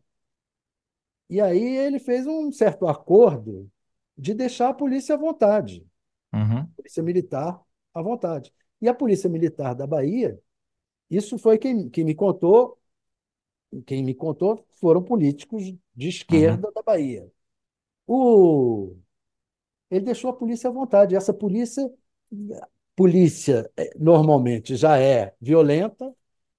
[1.30, 3.70] E aí ele fez um certo acordo
[4.18, 5.86] de deixar a polícia à vontade,
[6.32, 7.60] Uhum, a polícia militar
[7.94, 8.52] à vontade.
[8.80, 10.40] E a polícia militar da Bahia,
[11.10, 12.78] isso foi quem, quem me contou
[13.86, 15.62] quem me contou foram políticos
[15.94, 17.30] de uhum, esquerda da Bahia.
[18.06, 18.96] O,
[19.90, 21.16] ele deixou a polícia à vontade.
[21.16, 21.90] Essa polícia,
[22.96, 26.14] polícia eh, normalmente já é violenta,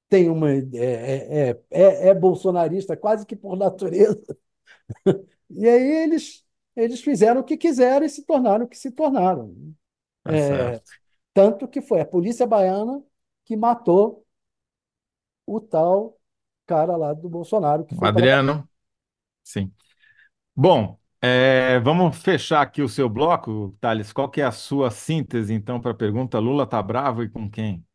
[0.10, 4.21] tem uma é, é, é, é é bolsonarista quase que por natureza.
[5.49, 6.43] E aí eles
[6.75, 9.54] eles fizeram o que quiseram e se tornaram o que se tornaram.
[10.23, 10.91] tá certo.
[11.34, 13.04] Tanto que foi a polícia baiana
[13.45, 14.25] que matou
[15.45, 16.17] o tal
[16.65, 17.95] cara lá do Bolsonaro que.
[18.01, 18.67] Adriano,
[19.43, 19.71] sim.
[20.56, 24.12] Bom, é, vamos fechar aqui o seu bloco, Thales.
[24.13, 26.39] Qual que é a sua síntese, então, para a pergunta?
[26.39, 27.86] Lula tá bravo e com quem?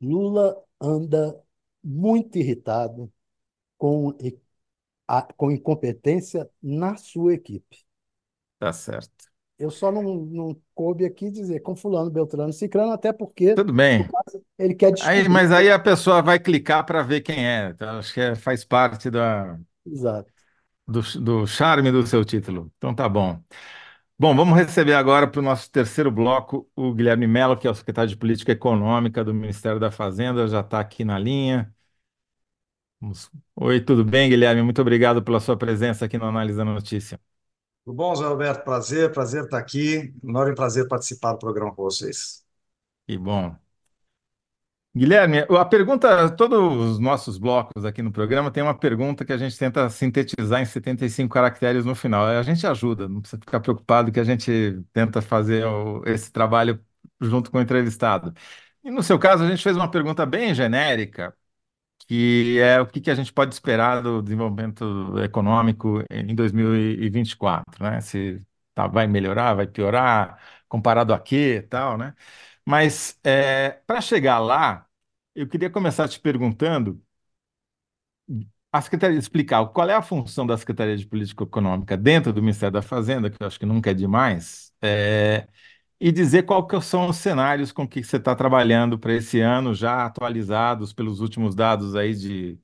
[0.00, 1.40] Lula anda
[1.82, 3.12] muito irritado
[3.78, 4.16] com,
[5.08, 7.78] a- com incompetência na sua equipe.
[8.58, 9.28] Tá certo.
[9.58, 14.08] Eu só não, não coube aqui dizer com fulano, Beltrano, Cicrano, até porque, Tudo bem.
[14.58, 15.30] ele quer Aí, descobrir.
[15.30, 17.70] mas aí a pessoa vai clicar para ver quem é.
[17.70, 20.32] Então, acho que é- faz parte da, Exato.
[20.86, 22.72] do, do charme do seu título.
[22.76, 23.42] Então tá bom.
[24.18, 27.74] Bom, vamos receber agora para o nosso terceiro bloco o Guilherme Mello, que é o
[27.74, 31.74] secretário de Política Econômica do Ministério da Fazenda, já está aqui na linha.
[33.00, 34.62] Vamos- Oi, tudo bem, Guilherme?
[34.62, 37.20] Muito obrigado pela sua presença aqui no Análise da Notícia.
[37.84, 38.62] Tudo bom, Zé Roberto?
[38.64, 40.14] Prazer, prazer estar aqui.
[40.22, 42.44] Enorme prazer participar do programa com vocês.
[43.08, 43.58] E bom.
[44.96, 46.58] Guilherme, a pergunta, todos
[46.92, 50.64] os nossos blocos aqui no programa tem uma pergunta que a gente tenta sintetizar em
[50.64, 52.26] 75 caracteres no final.
[52.26, 56.80] A gente ajuda, não precisa ficar preocupado que a gente tenta fazer o- esse trabalho
[57.20, 58.34] junto com o entrevistado.
[58.82, 61.36] E no seu caso, a gente fez uma pergunta bem genérica,
[62.08, 68.00] que é o que que a gente pode esperar do desenvolvimento econômico em 2024, né?
[68.02, 68.42] Se
[68.74, 72.14] tá, vai melhorar, vai piorar, comparado a quê, e tal, né?
[72.66, 73.20] Mas
[73.86, 74.86] para chegar lá,
[75.34, 77.02] eu queria começar te perguntando,
[78.72, 82.72] a Secretaria explicar qual é a função da Secretaria de Política Econômica dentro do Ministério
[82.72, 85.48] da Fazenda, que eu acho que nunca é demais, é,
[86.00, 89.74] e dizer qual que são os cenários com que você está trabalhando para esse ano,
[89.74, 92.58] já atualizados pelos últimos dados aí de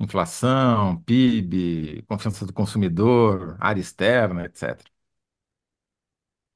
[0.00, 4.90] inflação, PIB, confiança do consumidor, área externa, etc.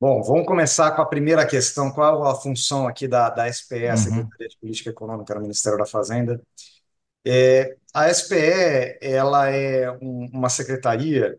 [0.01, 1.93] Bom, vamos começar com a primeira questão.
[1.93, 5.79] Qual a função aqui da, da SPE, a Uhum, Secretaria de Política Econômica no Ministério
[5.79, 6.41] da Fazenda?
[7.27, 11.39] É, a SPE, ela é um- uma secretaria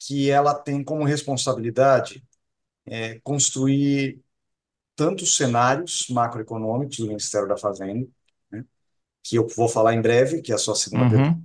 [0.00, 2.24] que ela tem como responsabilidade
[2.86, 4.20] é, construir
[4.96, 8.06] tantos cenários macroeconômicos do Ministério da Fazenda,
[8.50, 8.64] né,
[9.22, 11.44] que eu vou falar em breve, que é a sua segunda pergunta, uhum,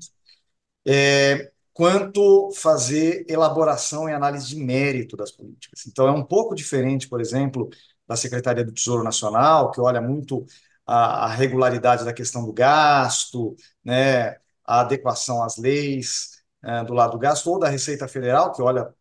[0.86, 5.86] é, quanto fazer elaboração e análise de mérito das políticas.
[5.88, 7.69] Então, é um pouco diferente, por exemplo,
[8.08, 10.45] da Secretaria do Tesouro Nacional, que olha muito
[10.86, 17.12] a, a regularidade da questão do gasto, né, a adequação às leis eh, do lado
[17.12, 18.93] do gasto, ou da Receita Federal, que olha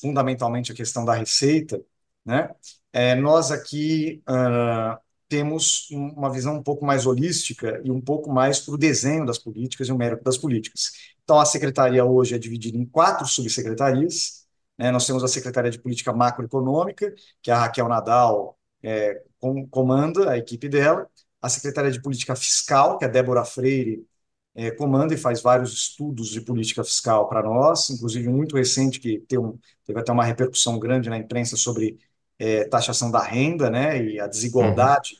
[0.00, 1.80] fundamentalmente a questão da receita,
[2.24, 2.50] né?
[2.92, 8.32] É, nós aqui ah, temos um- uma visão um pouco mais holística e um pouco
[8.32, 10.92] mais para o desenho das políticas e o mérito das políticas.
[11.24, 14.44] Então, a secretaria hoje é dividida em quatro subsecretarias.
[14.78, 14.90] né?
[14.90, 20.38] Nós temos a Secretaria de Política Macroeconômica, que a Raquel Nadal é, com- comanda, a
[20.38, 21.08] equipe dela.
[21.40, 24.04] A Secretaria de Política Fiscal, que a Débora Freire
[24.54, 29.00] é, comanda e faz vários estudos de política fiscal para nós, inclusive um muito recente
[29.00, 31.98] que teve, um, teve até uma repercussão grande na imprensa sobre
[32.38, 35.18] é, taxação da renda, né, e a uhum, desigualdade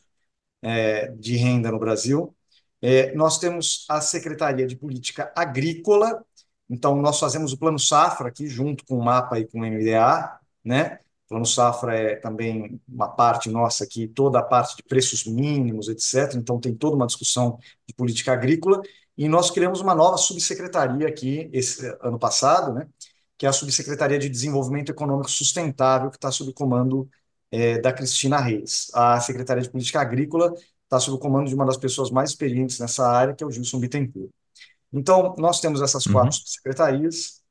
[0.62, 2.34] é, de renda no Brasil.
[2.80, 6.24] É, nós temos a Secretaria de Política Agrícola,
[6.68, 10.38] então nós fazemos o Plano Safra aqui junto com o MAPA e com o MDA,
[10.64, 10.98] né?
[11.26, 15.88] O Plano Safra é também uma parte nossa aqui, toda a parte de preços mínimos,
[15.88, 16.34] etc.
[16.36, 18.82] Então tem toda uma discussão de política agrícola
[19.16, 22.88] e nós criamos uma nova subsecretaria aqui esse ano passado, né?
[23.36, 27.08] Que é a Subsecretaria de Desenvolvimento Econômico Sustentável, que está sob o comando
[27.50, 28.90] é, da Cristina Reis.
[28.94, 30.52] A Secretaria de Política Agrícola
[30.84, 33.50] está sob o comando de uma das pessoas mais experientes nessa área, que é o
[33.50, 34.30] Gilson Bittencourt.
[34.92, 37.42] Então, nós temos essas quatro uhum, secretarias,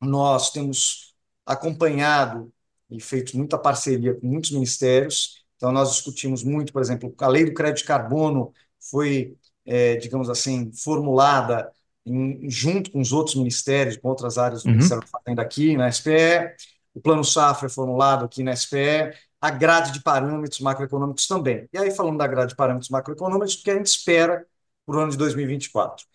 [0.00, 1.14] nós temos
[1.46, 2.52] acompanhado
[2.90, 5.44] e feito muita parceria com muitos ministérios.
[5.56, 8.52] Então, nós discutimos muito, por exemplo, a lei do crédito de carbono
[8.90, 11.70] foi, é, digamos assim, formulada
[12.04, 15.76] em, junto com os outros ministérios, com outras áreas do uhum, Ministério da Fazenda aqui
[15.76, 16.54] na SPE.
[16.94, 19.12] O Plano Safra é formulado aqui na SPE.
[19.40, 21.68] A grade de parâmetros macroeconômicos também.
[21.72, 24.46] E aí, falando da grade de parâmetros macroeconômicos, o que a gente espera
[24.86, 26.06] para o ano de 2024?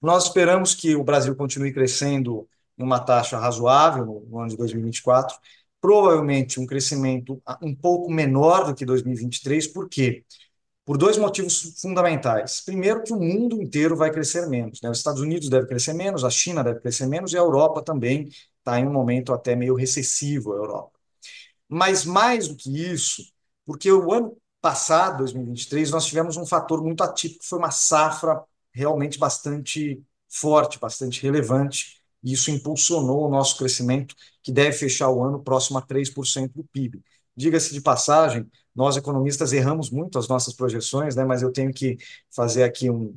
[0.00, 2.48] Nós esperamos que o Brasil continue crescendo
[2.78, 5.36] em uma taxa razoável no, no ano de 2024,
[5.80, 10.24] provavelmente um crescimento um pouco menor do que 2023, por quê?
[10.86, 12.60] Por dois motivos fundamentais.
[12.60, 14.80] Primeiro, que o mundo inteiro vai crescer menos.
[14.80, 14.88] Né?
[14.88, 18.30] Os Estados Unidos deve crescer menos, a China deve crescer menos e a Europa também
[18.58, 20.92] está em um momento até meio recessivo, a Europa.
[21.68, 23.24] Mas mais do que isso,
[23.64, 28.40] porque o ano passado, 2023, nós tivemos um fator muito atípico, foi uma safra
[28.72, 35.22] realmente bastante forte, bastante relevante, e isso impulsionou o nosso crescimento, que deve fechar o
[35.22, 37.02] ano próximo a 3% do PIB.
[37.36, 41.96] Diga-se de passagem, nós economistas erramos muito as nossas projeções, né, mas eu tenho que
[42.30, 43.16] fazer aqui um,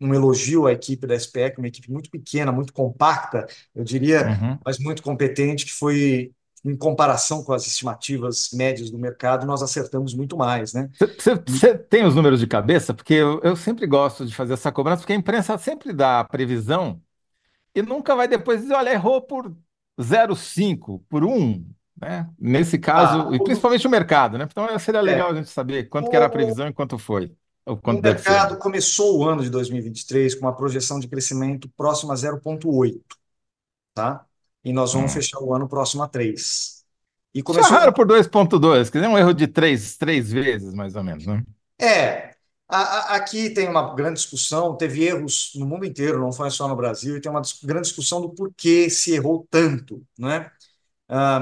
[0.00, 4.58] um elogio à equipe da SPEC, uma equipe muito pequena, muito compacta, eu diria, Uhum.
[4.64, 6.32] mas muito competente, que foi,
[6.64, 10.88] em comparação com as estimativas médias do mercado, nós acertamos muito mais, né?
[11.46, 12.92] Você tem os números de cabeça?
[12.94, 16.24] Porque eu, eu sempre gosto de fazer essa cobrança, porque a imprensa sempre dá a
[16.24, 17.00] previsão
[17.74, 19.54] e nunca vai depois dizer, olha, errou por
[20.00, 21.66] 0,5, por 1,
[22.00, 22.30] né?
[22.38, 24.44] Nesse Ah, caso, e o, principalmente o mercado, né?
[24.50, 26.98] Então seria é, legal a gente saber quanto que era a o, previsão e quanto
[26.98, 27.34] foi,
[27.66, 28.50] ou o quanto ser, né?
[28.50, 33.16] mercado começou o ano de 2023 com uma projeção de crescimento próxima a 0,8,
[33.94, 34.26] tá?
[34.64, 35.14] E nós vamos Hum.
[35.14, 36.84] fechar o ano próximo a 3.
[37.34, 40.72] E Isso é começou raro por 2,2, quer dizer, um erro de três, três vezes,
[40.74, 41.44] mais ou menos, né?
[41.78, 42.34] É,
[42.68, 46.68] a- a- aqui tem uma grande discussão, teve erros no mundo inteiro, não foi só
[46.68, 50.50] no Brasil, e tem uma grande discussão do porquê se errou tanto, né?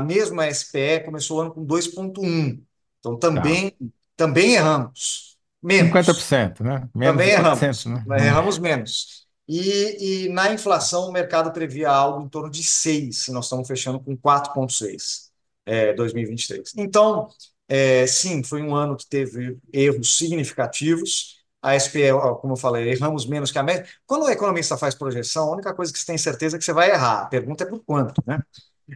[0.06, 2.62] Mesmo a SPE começou o ano com 2,1,
[2.98, 3.40] então Tá.
[3.40, 3.76] também,
[4.16, 6.88] também erramos, menos, 50%, né?
[6.94, 8.16] Menos também de 400, erramos, né?
[8.26, 9.26] erramos menos.
[9.46, 13.66] E, e na inflação o mercado previa algo em torno de 6, e nós estamos
[13.66, 15.30] fechando com 4,6,
[15.66, 16.72] é, 2023.
[16.76, 17.28] Então,
[17.68, 21.38] é, sim, foi um ano que teve erros significativos.
[21.62, 23.86] A SPE, como eu falei, erramos menos que a média.
[24.06, 26.72] Quando o economista faz projeção, a única coisa que você tem certeza é que você
[26.72, 27.22] vai errar.
[27.22, 28.40] A pergunta é por quanto, né?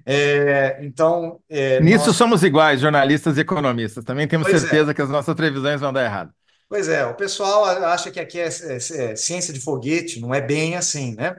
[0.07, 2.14] É, então, é, Nisso nós.
[2.14, 4.05] somos iguais, jornalistas e economistas.
[4.05, 6.32] Também temos Pois é, certeza que as nossas previsões vão dar errado.
[6.68, 7.05] pois é.
[7.07, 11.14] O pessoal acha que aqui é, é- é ciência de foguete, não é bem assim,
[11.14, 11.36] né?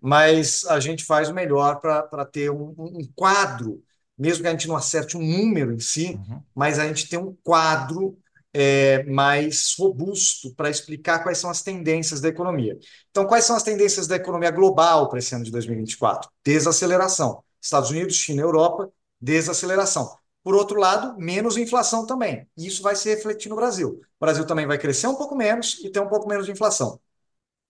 [0.00, 3.82] Mas a gente faz o melhor para ter um, um um quadro,
[4.18, 6.42] mesmo que a gente não acerte um número em si, Uhum.
[6.54, 8.18] mas a gente tem um quadro
[8.52, 12.78] é, mais robusto para explicar quais são as tendências da economia.
[13.10, 16.30] Então, quais são as tendências da economia global para esse ano de 2024?
[16.44, 17.42] Desaceleração.
[17.62, 18.90] Estados Unidos, China Europa,
[19.20, 20.16] desaceleração.
[20.42, 22.48] Por outro lado, menos inflação também.
[22.56, 24.00] Isso vai se refletir no Brasil.
[24.20, 27.00] O Brasil também vai crescer um pouco menos e ter um pouco menos de inflação.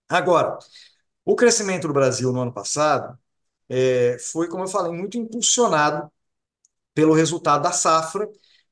[0.09, 0.57] Agora,
[1.25, 3.17] o crescimento do Brasil no ano passado
[3.69, 6.11] é, foi, como eu falei, muito impulsionado
[6.93, 8.29] pelo resultado da safra,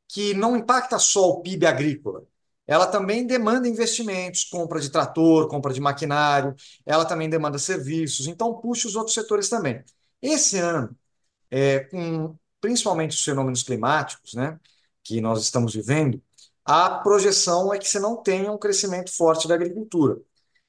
[0.08, 2.24] que não impacta só o PIB agrícola.
[2.68, 6.56] Ela também demanda investimentos, compra de trator, compra de maquinário,
[6.86, 9.84] ela também demanda serviços, então puxa os outros setores também.
[10.22, 10.96] Esse ano,
[11.52, 14.60] é, com principalmente os fenômenos climáticos, né,
[15.04, 16.22] que nós estamos vivendo,
[16.66, 20.16] a projeção é que você não tenha um crescimento forte da agricultura.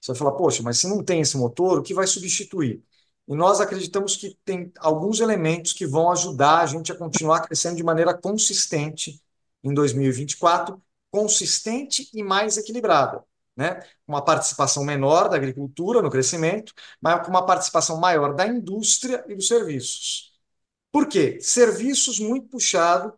[0.01, 2.83] Você vai falar, poxa, mas se não tem esse motor, o que vai substituir?
[3.29, 7.77] E nós acreditamos que tem alguns elementos que vão ajudar a gente a continuar crescendo
[7.77, 9.23] de maneira consistente
[9.63, 13.23] em 2024, consistente e mais equilibrada,
[13.57, 13.81] né?
[14.07, 19.35] Uma participação menor da agricultura no crescimento, mas com uma participação maior da indústria e
[19.37, 20.32] dos serviços.
[20.93, 21.39] Por quê?
[21.41, 23.15] Serviços muito puxado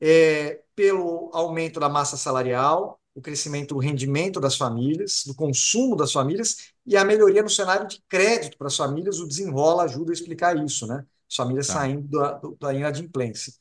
[0.00, 6.12] é, pelo aumento da massa salarial, o crescimento do rendimento das famílias, do consumo das
[6.12, 9.20] famílias e a melhoria no cenário de crédito para as famílias.
[9.20, 11.06] O desenrola ajuda a explicar isso, né?
[11.30, 11.74] As famílias Tá.
[11.74, 13.52] saindo da, da inadimplência.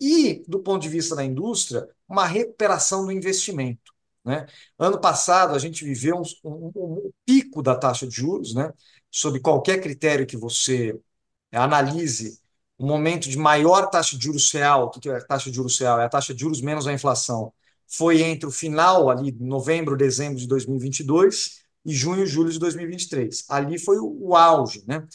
[0.00, 3.92] E, do ponto de vista da indústria, uma recuperação do investimento.
[4.24, 4.46] Né?
[4.78, 8.72] Ano passado, a gente viveu um, um, um pico da taxa de juros, né?
[9.10, 10.98] sob qualquer critério que você
[11.52, 12.41] analise
[12.82, 15.78] o momento de maior taxa de juros real, o que é a taxa de juros
[15.78, 16.00] real?
[16.00, 17.52] É a taxa de juros menos a inflação.
[17.86, 23.44] Foi entre o final ali, novembro, dezembro de 2022 e junho, julho de 2023.
[23.48, 25.06] Ali foi o, o auge, né?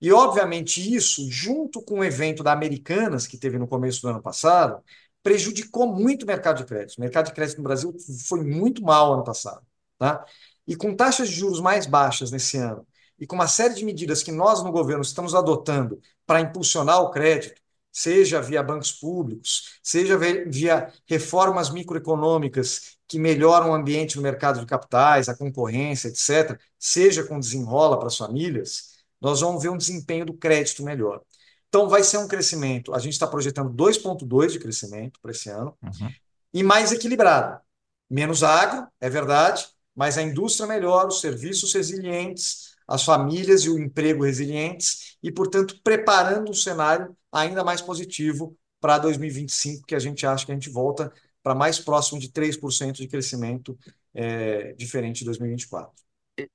[0.00, 4.22] E, obviamente, isso, junto com o evento da Americanas, que teve no começo do ano
[4.22, 4.82] passado,
[5.22, 6.96] prejudicou muito o mercado de crédito.
[6.96, 7.94] O mercado de crédito no Brasil
[8.26, 9.60] foi muito mal ano passado.
[9.98, 10.24] Tá?
[10.66, 12.86] E com taxas de juros mais baixas nesse ano,
[13.20, 17.10] e com uma série de medidas que nós no governo estamos adotando para impulsionar o
[17.10, 17.60] crédito,
[17.92, 20.16] seja via bancos públicos, seja
[20.46, 27.24] via reformas microeconômicas que melhoram o ambiente no mercado de capitais, a concorrência, etc., seja
[27.24, 28.90] com desenrola para as famílias,
[29.20, 31.20] nós vamos ver um desempenho do crédito melhor.
[31.68, 32.94] Então, vai ser um crescimento.
[32.94, 36.10] A gente está projetando 2,2% de crescimento para esse ano Uhum.
[36.52, 37.60] e mais equilibrado.
[38.08, 43.78] Menos agro, é verdade, mas a indústria melhor, os serviços resilientes, as famílias e o
[43.78, 50.26] emprego resilientes e, portanto, preparando um cenário ainda mais positivo para 2025, que a gente
[50.26, 51.12] acha que a gente volta
[51.42, 53.78] para mais próximo de 3% de crescimento,
[54.14, 55.92] é, diferente de 2024.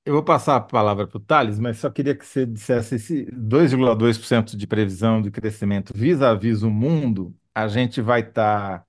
[0.04, 3.26] Eu vou passar a palavra para o Thales, mas só queria que você dissesse esse
[3.32, 8.86] 2,2% de previsão de crescimento vis-à-vis o mundo, a gente vai estar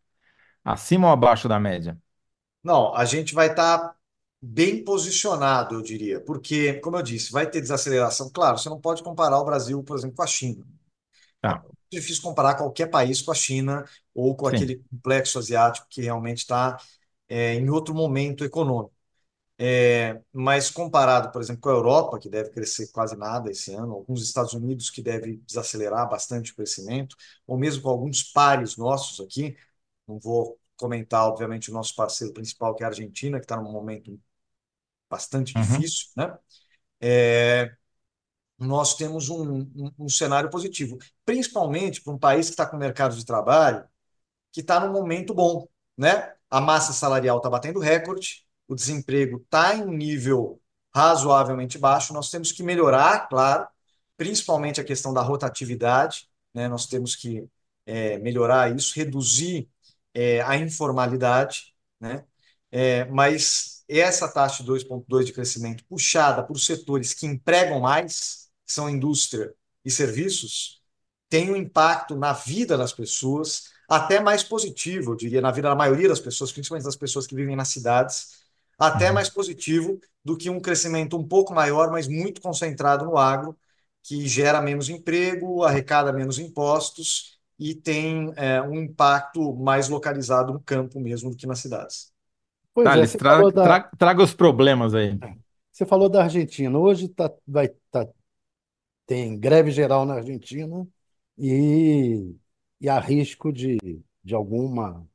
[0.65, 1.99] acima ou abaixo da média?
[2.63, 3.96] Não, a gente vai estar
[4.47, 8.31] bem posicionado, eu diria, porque, como eu disse, vai ter desaceleração.
[8.31, 10.65] Claro, você não pode comparar o Brasil, por exemplo, com a China.
[10.65, 10.77] É
[11.41, 13.85] Tá, difícil comparar qualquer país com a China
[14.15, 14.47] ou com sim.
[14.47, 16.79] aquele complexo asiático que realmente está
[17.29, 18.95] é, em outro momento econômico.
[19.59, 23.95] É, mas comparado, por exemplo, com a Europa, que deve crescer quase nada esse ano,
[23.95, 27.17] alguns Estados Unidos que deve desacelerar bastante o crescimento,
[27.47, 29.57] ou mesmo com alguns pares nossos aqui,
[30.07, 33.73] não vou comentar, obviamente, o nosso parceiro principal, que é a Argentina, que está num
[33.73, 34.21] momento
[35.11, 36.37] bastante Uhum, difícil, né?
[37.01, 37.73] É,
[38.59, 43.17] nós temos um, um, um cenário positivo, principalmente para um país que está com mercado
[43.17, 43.85] de trabalho
[44.53, 46.35] que está num momento bom, né?
[46.51, 50.61] A massa salarial está batendo recorde, o desemprego está em um nível
[50.95, 52.13] razoavelmente baixo.
[52.13, 53.67] Nós temos que melhorar, claro,
[54.17, 56.69] principalmente a questão da rotatividade, né?
[56.69, 57.47] Nós temos que
[57.85, 59.69] é, melhorar isso, reduzir
[60.15, 62.25] é, a informalidade, né?
[62.71, 68.73] É, mas essa taxa de 2,2 de crescimento puxada por setores que empregam mais, que
[68.73, 70.81] são indústria e serviços,
[71.29, 75.75] tem um impacto na vida das pessoas, até mais positivo, eu diria, na vida da
[75.75, 78.45] maioria das pessoas, principalmente das pessoas que vivem nas cidades,
[78.79, 79.15] até uhum.
[79.15, 83.57] mais positivo do que um crescimento um pouco maior, mas muito concentrado no agro,
[84.03, 90.61] que gera menos emprego, arrecada menos impostos e tem é, um impacto mais localizado no
[90.61, 92.13] campo mesmo do que nas cidades.
[92.77, 95.19] Pois é, Thales, falou tra- da, tra- traga os problemas aí.
[95.73, 96.79] você falou da Argentina.
[96.79, 98.07] Hoje tá, vai, tá,
[99.07, 100.87] tem greve geral na Argentina
[101.39, 102.35] e,
[102.81, 103.79] e há risco de,
[104.25, 105.07] de alguma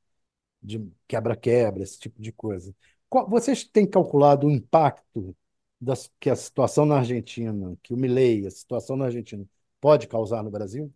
[0.64, 2.76] de quebra-quebra, esse tipo de coisa.
[3.09, 5.36] Qual- vocês têm calculado o impacto
[5.82, 9.45] das, que a situação na Argentina, que o Milei, a situação na Argentina,
[9.82, 10.93] pode causar no Brasil?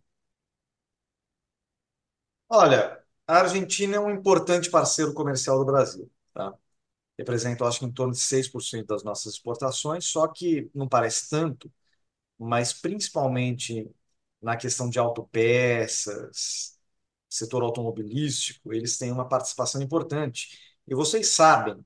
[2.48, 6.54] Olha, a Argentina é um importante parceiro comercial do Brasil, tá?
[7.18, 11.30] Representa, eu acho que em torno de 6% das nossas exportações, só que não parece
[11.30, 11.72] tanto,
[12.38, 13.90] mas principalmente
[14.42, 16.78] na questão de autopeças,
[17.28, 20.58] setor automobilístico, eles têm uma participação importante.
[20.88, 21.84] E vocês sabem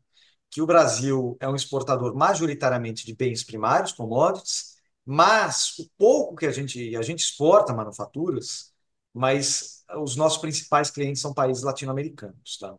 [0.50, 6.46] que o Brasil é um exportador majoritariamente de bens primários, commodities, mas o pouco que
[6.46, 8.72] a gente, a gente exporta manufaturas,
[9.14, 12.76] mas os nossos principais clientes são países latino-americanos, tá?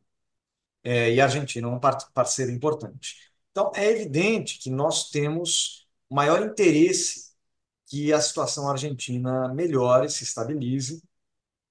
[0.84, 3.18] É, e a Argentina é um par- parceiro importante.
[3.52, 7.32] Então, é evidente que nós temos maior interesse
[7.88, 11.04] que a situação argentina melhore, se estabilize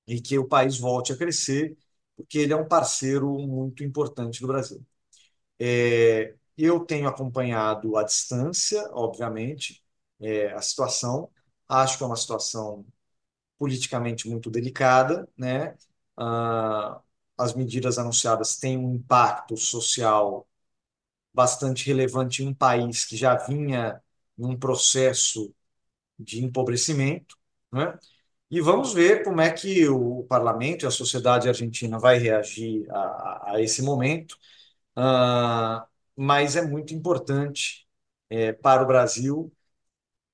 [0.06, 1.76] e que o país volte a crescer,
[2.16, 4.84] porque ele é um parceiro muito importante do Brasil.
[5.58, 9.84] É, eu tenho acompanhado à distância, obviamente,
[10.20, 11.30] é, a situação.
[11.68, 12.84] Acho que é uma situação
[13.58, 15.76] politicamente muito delicada, né?
[16.16, 17.00] Ah,
[17.40, 20.46] as medidas anunciadas têm um impacto social
[21.32, 24.02] bastante relevante em um país que já vinha
[24.36, 25.54] num processo
[26.18, 27.36] de empobrecimento,
[27.72, 27.98] né?
[28.50, 33.52] E vamos ver como é que o parlamento e a sociedade argentina vai reagir a,
[33.54, 34.36] a esse momento.
[34.96, 35.86] Ah,
[36.16, 37.86] mas é muito importante
[38.30, 39.52] é, para o Brasil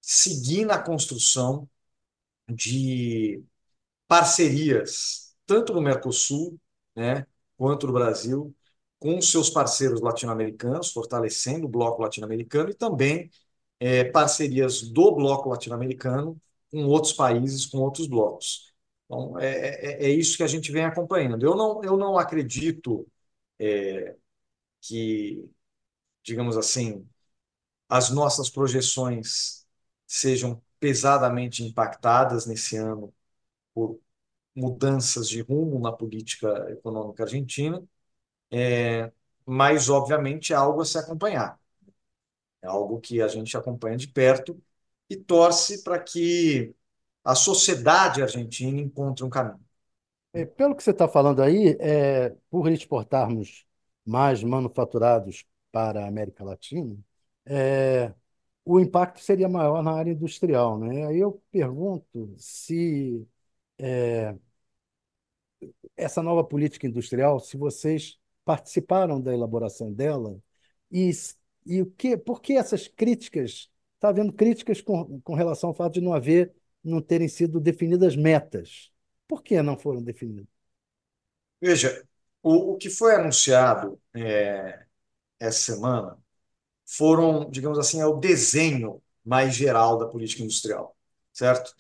[0.00, 1.68] seguir na construção
[2.48, 3.42] de
[4.08, 6.58] parcerias, tanto no Mercosul,
[6.96, 7.26] né,
[7.56, 8.54] quanto no Brasil,
[8.98, 13.30] com seus parceiros latino-americanos, fortalecendo o bloco latino-americano e também
[13.80, 16.40] é, parcerias do bloco latino-americano
[16.70, 18.72] com outros países, com outros blocos.
[19.06, 21.44] Então, é, é, é isso que a gente vem acompanhando.
[21.46, 23.06] Eu não, eu não acredito
[24.80, 25.48] que,
[26.24, 27.08] digamos assim,
[27.88, 29.66] as nossas projeções
[30.06, 33.14] sejam pesadamente impactadas nesse ano
[33.74, 34.00] por
[34.56, 37.82] mudanças de rumo na política econômica argentina,
[39.44, 41.58] mas, obviamente, é algo a se acompanhar.
[42.62, 44.60] É algo que a gente acompanha de perto
[45.08, 46.74] e torce para que
[47.24, 49.60] a sociedade argentina encontre um caminho.
[50.32, 53.64] É, pelo que você está falando aí, é, por exportarmos
[54.04, 56.96] mais manufaturados para a América Latina,
[57.44, 58.12] é,
[58.64, 61.06] o impacto seria maior na área industrial, né?
[61.06, 63.26] Aí eu pergunto se
[65.96, 70.38] essa nova política industrial, se vocês participaram da elaboração dela
[70.90, 71.10] e,
[71.64, 73.70] e o que, por que essas críticas?
[73.94, 76.54] Está havendo críticas com, com relação ao fato de não haver,
[76.84, 78.92] não terem sido definidas metas.
[79.26, 80.46] Por que não foram definidas?
[81.60, 82.06] Veja,
[82.42, 84.84] o, o que foi anunciado é,
[85.40, 86.18] essa semana
[86.84, 90.96] foram, digamos assim, é o desenho mais geral da política industrial,
[91.32, 91.74] certo?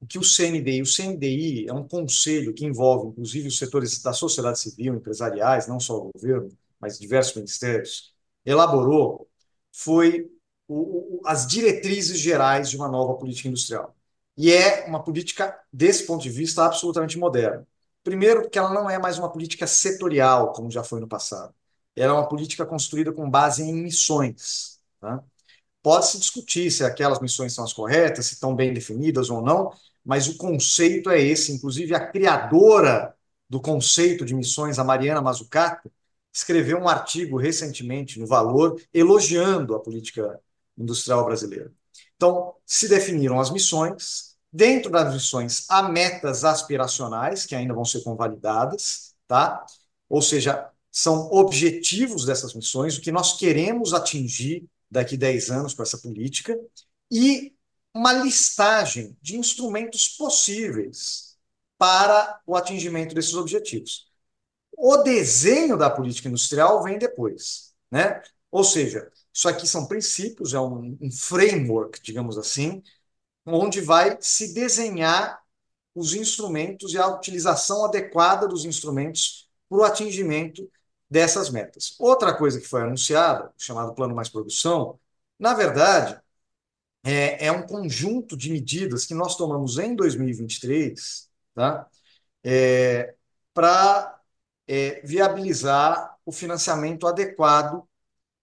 [0.00, 4.12] O que o CNDI, o CNDI é um conselho que envolve, inclusive, os setores da
[4.12, 9.28] sociedade civil, empresariais, não só o governo, mas diversos ministérios, elaborou
[9.72, 10.30] foi
[10.68, 13.94] o, o, as diretrizes gerais de uma nova política industrial.
[14.36, 17.66] E é uma política, desse ponto de vista, absolutamente moderna.
[18.04, 21.52] Primeiro, porque ela não é mais uma política setorial, como já foi no passado.
[21.96, 24.80] era uma política construída com base em missões.
[25.00, 25.22] Tá?
[25.82, 29.72] Pode-se discutir se aquelas missões são as corretas, se estão bem definidas ou não,
[30.04, 31.52] mas o conceito é esse.
[31.52, 33.14] Inclusive, a criadora
[33.48, 35.90] do conceito de missões, a Mariana Mazzucato,
[36.32, 40.38] escreveu um artigo recentemente no Valor elogiando a política
[40.76, 41.72] industrial brasileira.
[42.16, 48.02] Então, se definiram as missões, dentro das missões há metas aspiracionais que ainda vão ser
[48.02, 49.64] convalidadas, tá?
[50.08, 55.74] Ou seja, são objetivos dessas missões, o que nós queremos atingir daqui a 10 anos
[55.74, 56.58] com essa política,
[57.10, 57.54] e
[57.94, 61.36] uma listagem de instrumentos possíveis
[61.76, 64.08] para o atingimento desses objetivos.
[64.76, 68.22] O desenho da política industrial vem depois, né?
[68.50, 72.82] Ou seja, isso aqui são princípios, é um, um framework, digamos assim,
[73.44, 75.40] onde vai se desenhar
[75.94, 80.70] os instrumentos e a utilização adequada dos instrumentos para o atingimento
[81.10, 81.94] dessas metas.
[81.98, 84.98] Outra coisa que foi anunciada, chamado Plano Mais Produção,
[85.38, 86.20] na verdade,
[87.04, 91.28] é, é um conjunto de medidas que nós tomamos em 2023
[91.58, 91.88] tá?
[92.44, 93.14] É,
[93.52, 94.20] para
[94.66, 97.82] é, viabilizar o financiamento adequado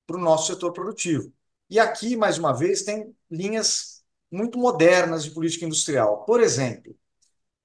[0.06, 1.32] para o nosso setor produtivo.
[1.70, 6.26] E aqui, mais uma vez, tem linhas muito modernas de política industrial.
[6.26, 6.96] Por exemplo,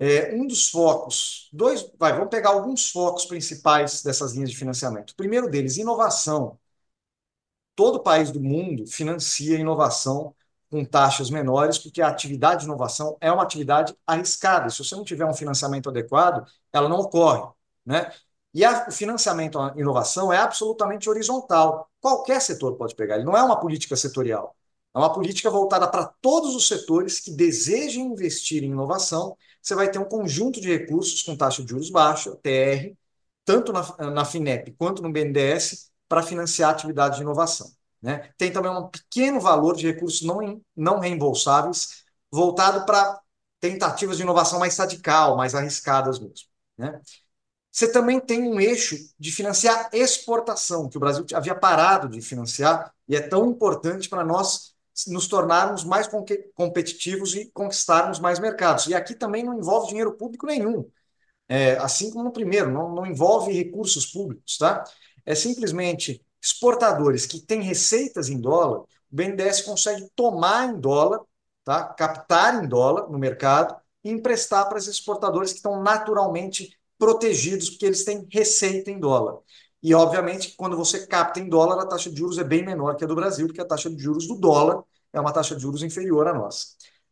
[0.01, 5.11] é, um dos focos, dois, vai, vamos pegar alguns focos principais dessas linhas de financiamento.
[5.11, 6.59] O primeiro deles, inovação.
[7.77, 10.35] Todo país do mundo financia inovação
[10.71, 14.71] com taxas menores, porque a atividade de inovação é uma atividade arriscada.
[14.71, 17.43] Se você não tiver um financiamento adequado, ela não ocorre.
[17.85, 18.11] Né?
[18.55, 21.91] E a, o financiamento à inovação é absolutamente horizontal.
[22.01, 24.57] Qualquer setor pode pegar, ele não é uma política setorial.
[24.95, 29.37] É uma política voltada para todos os setores que desejem investir em inovação.
[29.61, 32.95] Você vai ter um conjunto de recursos com taxa de juros baixa, TR,
[33.45, 37.71] tanto na, na FINEP quanto no BNDES, para financiar atividades de inovação.
[38.03, 38.31] Né?
[38.37, 43.21] Tem também um pequeno valor de recursos não, não reembolsáveis voltado para
[43.61, 46.49] tentativas de inovação mais radical, mais arriscadas mesmo.
[46.79, 47.01] Né?
[47.71, 52.93] Você também tem um eixo de financiar exportação, que o Brasil havia parado de financiar,
[53.07, 54.75] e é tão importante para nós
[55.09, 56.09] nos tornarmos mais
[56.55, 58.87] competitivos e conquistarmos mais mercados.
[58.87, 60.89] E aqui também não envolve dinheiro público nenhum,
[61.49, 64.57] é, assim como no primeiro, não, não envolve recursos públicos.
[64.57, 64.85] Tá?
[65.27, 71.21] É simplesmente exportadores que têm receitas em dólar, o BNDES consegue tomar em dólar,
[71.65, 71.85] tá?
[71.85, 73.75] captar em dólar no mercado
[74.05, 79.39] e emprestar para esses exportadores que estão naturalmente protegidos, porque eles têm receita em dólar.
[79.83, 83.05] E, obviamente, quando você capta em dólar, a taxa de juros é bem menor que
[83.05, 85.83] a do Brasil, porque a taxa de juros do dólar é uma taxa de juros
[85.83, 86.69] inferior à nossa.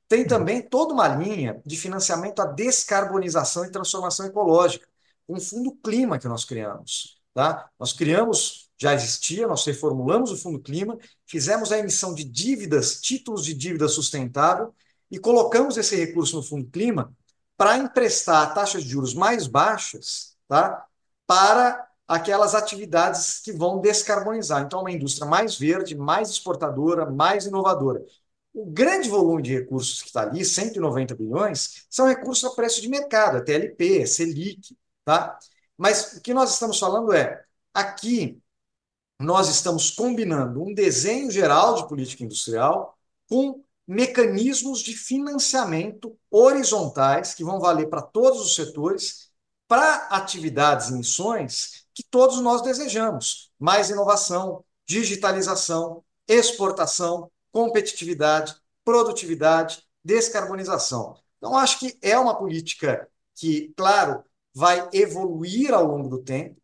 [0.09, 4.87] Tem também toda uma linha de financiamento à descarbonização e transformação ecológica,
[5.29, 7.21] um fundo clima que nós criamos.
[7.35, 7.69] Tá?
[7.79, 10.97] Nós criamos já existia, nós reformulamos o Fundo Clima,
[11.27, 14.73] fizemos a emissão de dívidas, títulos de dívida sustentável,
[15.11, 17.13] e colocamos esse recurso no Fundo Clima
[17.57, 20.87] para emprestar taxas de juros mais baixas tá?
[21.27, 24.63] para aquelas atividades que vão descarbonizar.
[24.63, 28.03] Então, é uma indústria mais verde, mais exportadora, mais inovadora.
[28.55, 32.89] O grande volume de recursos que está ali, 190 bilhões, são recursos a preço de
[32.89, 34.77] mercado, a TLP, Selic.
[35.05, 35.39] Tá?
[35.77, 37.45] Mas o que nós estamos falando é,
[37.75, 38.41] aqui
[39.21, 42.97] nós estamos combinando um desenho geral de política industrial
[43.29, 49.31] com mecanismos de financiamento horizontais que vão valer para todos os setores,
[49.67, 61.17] para atividades e missões que todos nós desejamos: mais inovação, digitalização, exportação, competitividade, produtividade, descarbonização.
[61.39, 64.23] Então, acho que é uma política que, claro,
[64.55, 66.63] vai evoluir ao longo do tempo,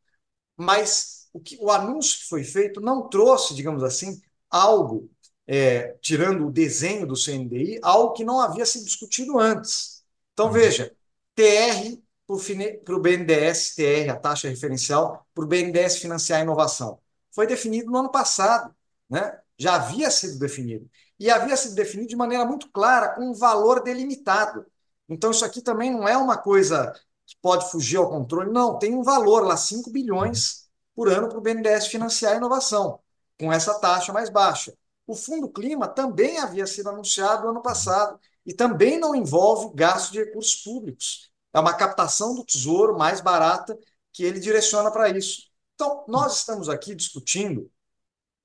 [0.57, 5.11] mas o, que, o anúncio que foi feito não trouxe, digamos assim, algo,
[5.49, 10.05] é, tirando o desenho do CNDI, algo que não havia sido discutido antes.
[10.33, 10.53] Então, uhum.
[10.53, 10.95] veja,
[11.35, 16.99] TR para o BNDES, TR, a taxa referencial, para o BNDES financiar a inovação.
[17.31, 18.75] Foi definido no ano passado,
[19.09, 19.39] né?
[19.59, 20.89] já havia sido definido.
[21.19, 24.67] E havia sido definido de maneira muito clara, com um valor delimitado.
[25.09, 26.93] Então, isso aqui também não é uma coisa
[27.27, 31.39] que pode fugir ao controle, não, tem um valor lá, 5 bilhões por ano para
[31.39, 33.01] o BNDES financiar a inovação,
[33.39, 34.75] com essa taxa mais baixa.
[35.07, 40.13] O Fundo Clima também havia sido anunciado no ano passado e também não envolve gasto
[40.13, 41.31] de recursos públicos.
[41.55, 43.79] É uma captação do tesouro mais barata
[44.13, 45.45] que ele direciona para isso.
[45.75, 47.71] Então, nós estamos aqui discutindo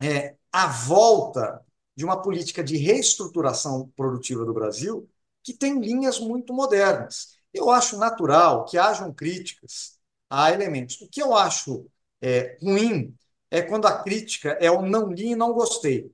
[0.02, 1.64] é, a volta
[1.96, 5.10] de uma política de reestruturação produtiva do Brasil
[5.44, 7.38] que tem linhas muito modernas.
[7.54, 10.00] Eu acho natural que hajam críticas
[10.30, 11.02] a elementos.
[11.02, 11.90] O que eu acho
[12.22, 13.16] é, ruim
[13.52, 16.14] é quando a crítica é o não li e não gostei,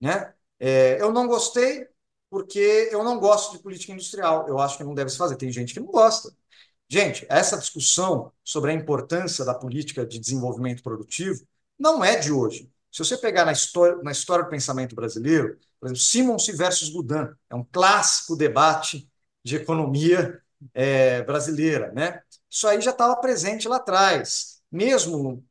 [0.00, 0.34] né?
[0.60, 1.88] É, eu não gostei
[2.32, 4.48] porque eu não gosto de política industrial.
[4.48, 5.36] Eu acho que não deve se fazer.
[5.36, 6.34] Tem gente que não gosta.
[6.88, 11.46] Gente, essa discussão sobre a importância da política de desenvolvimento produtivo
[11.78, 12.72] não é de hoje.
[12.90, 17.28] Se você pegar na história, na história do pensamento brasileiro, por exemplo, Simonsi versus Gudin,
[17.50, 19.06] é um clássico debate
[19.44, 21.92] de economia é, brasileira.
[21.92, 22.22] Né?
[22.48, 24.62] Isso aí já estava presente lá atrás.
[24.72, 25.44] Mesmo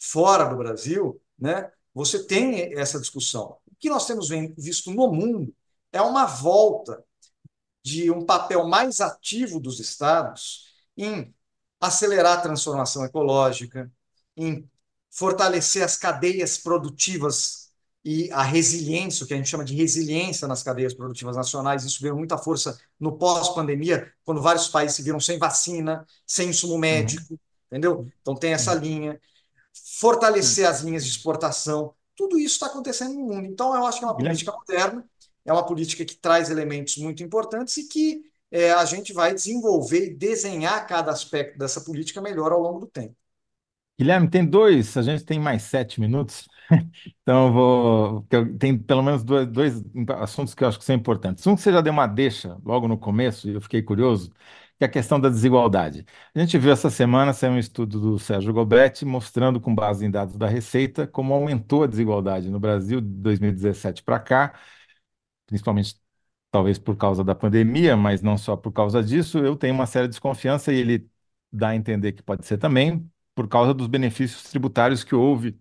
[0.00, 3.58] fora do Brasil, né, você tem essa discussão.
[3.70, 5.54] O que nós temos visto no mundo
[5.94, 7.02] é uma volta
[7.82, 11.32] de um papel mais ativo dos estados em
[11.80, 13.90] acelerar a transformação ecológica,
[14.36, 14.68] em
[15.08, 17.70] fortalecer as cadeias produtivas
[18.04, 21.84] e a resiliência, o que a gente chama de resiliência nas cadeias produtivas nacionais.
[21.84, 26.76] Isso ganhou muita força no pós-pandemia, quando vários países se viram sem vacina, sem insumo
[26.76, 27.38] médico, uhum.
[27.70, 28.08] entendeu?
[28.20, 29.20] Então tem essa linha.
[30.00, 31.94] Fortalecer as linhas de exportação.
[32.16, 33.46] Tudo isso está acontecendo no mundo.
[33.46, 35.04] Então, eu acho que é uma política moderna,
[35.44, 40.06] é uma política que traz elementos muito importantes e que é, a gente vai desenvolver
[40.06, 43.16] e desenhar cada aspecto dessa política melhor ao longo do tempo.
[43.98, 46.48] Guilherme, tem dois, a gente tem mais sete minutos,
[47.22, 48.26] então vou.
[48.58, 49.84] Tem pelo menos dois, dois,
[50.20, 51.46] assuntos que eu acho que são importantes.
[51.46, 54.32] Um que você já deu uma deixa logo no começo, e eu fiquei curioso,
[54.78, 56.04] que é a questão da desigualdade.
[56.34, 60.10] A gente viu essa semana saiu um estudo do Sérgio Gobetti mostrando, com base em
[60.10, 64.54] dados da Receita, como aumentou a desigualdade no Brasil de 2017 para cá,
[65.54, 65.96] principalmente
[66.50, 69.38] talvez por causa da pandemia, mas não só por causa disso.
[69.38, 71.08] Eu tenho uma séria desconfiança e ele
[71.52, 75.58] dá a entender que pode ser também por causa dos benefícios tributários que houve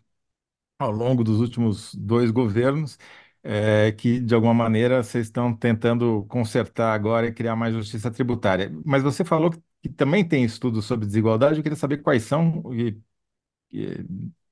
[0.79, 2.97] ao longo dos últimos dois governos,
[3.43, 8.71] é, que de alguma maneira vocês estão tentando consertar agora e criar mais justiça tributária.
[8.85, 12.63] Mas você falou que, que também tem estudos sobre desigualdade, eu queria saber quais são
[12.73, 12.99] e,
[13.71, 14.05] e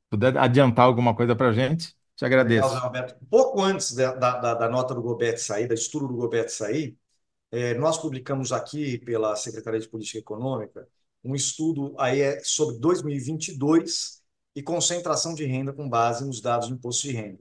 [0.10, 2.68] puder adiantar alguma coisa para a gente, te agradeço.
[2.68, 3.26] Legal, Roberto.
[3.28, 6.96] Pouco antes da, da, da, nota do Gobet sair, da estudo do Gobet sair,
[7.50, 10.88] é, nós publicamos aqui pela Secretaria de Política Econômica
[11.24, 14.22] um estudo aí é sobre 2022
[14.56, 17.40] e concentração de renda com base nos dados do imposto de renda.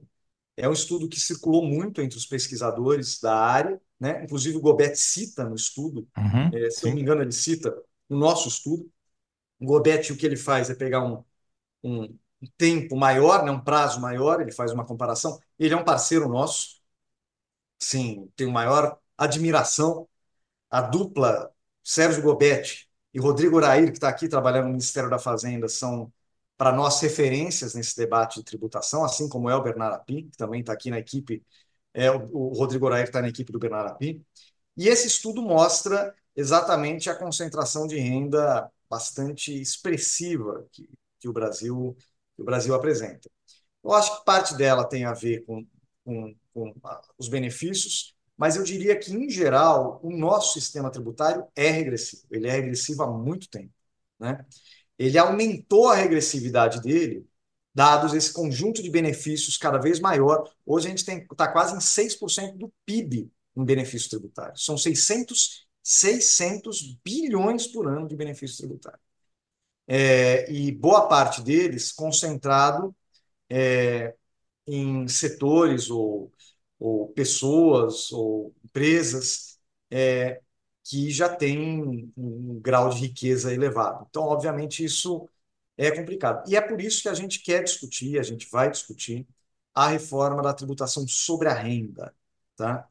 [0.57, 4.23] É um estudo que circulou muito entre os pesquisadores da área, né?
[4.23, 6.87] Inclusive o Gobet cita no estudo, uhum, é, se sim.
[6.87, 7.75] não me engano ele cita
[8.09, 8.89] no nosso estudo.
[9.59, 11.23] O Gobet o que ele faz é pegar um,
[11.83, 13.51] um, um tempo maior, né?
[13.51, 15.39] um prazo maior, ele faz uma comparação.
[15.59, 16.81] Ele é um parceiro nosso,
[17.79, 20.07] sim, tenho maior admiração.
[20.69, 21.51] A dupla
[21.83, 26.11] Sérgio Gobetti e Rodrigo Urair, que está aqui trabalhando no Ministério da Fazenda, são
[26.57, 30.61] para nós referências nesse debate de tributação, assim como é o Bernardo Api, que também
[30.61, 31.43] está aqui na equipe,
[31.93, 34.23] é, o Rodrigo Urair está na equipe do Bernardo Api.
[34.77, 40.89] E esse estudo mostra exatamente a concentração de renda bastante expressiva que,
[41.19, 41.97] que, o, Brasil,
[42.41, 43.29] que o Brasil apresenta.
[43.83, 45.65] Eu acho que parte dela tem a ver com,
[46.03, 46.73] com, com
[47.17, 52.23] os benefícios, mas eu diria que, em geral, o nosso sistema tributário é regressivo.
[52.31, 53.73] Ele é regressivo há muito tempo.
[54.19, 54.43] Né?
[54.97, 57.27] Ele aumentou a regressividade dele,
[57.73, 60.51] dados esse conjunto de benefícios cada vez maior.
[60.65, 64.65] Hoje a gente está quase em 6% do PIB em benefícios tributários.
[64.65, 69.10] São 600, 600 bilhões por ano de benefícios tributários.
[69.93, 72.95] É, e boa parte deles concentrado
[73.49, 74.15] é,
[74.67, 76.31] em setores ou
[76.79, 79.59] ou pessoas ou empresas
[79.91, 80.41] é,
[80.83, 84.07] que já têm um grau de riqueza elevado.
[84.09, 85.29] Então, obviamente, isso
[85.77, 86.49] é complicado.
[86.49, 89.27] E é por isso que a gente quer discutir, a gente vai discutir
[89.73, 92.15] a reforma da tributação sobre a renda.
[92.55, 92.87] Tá?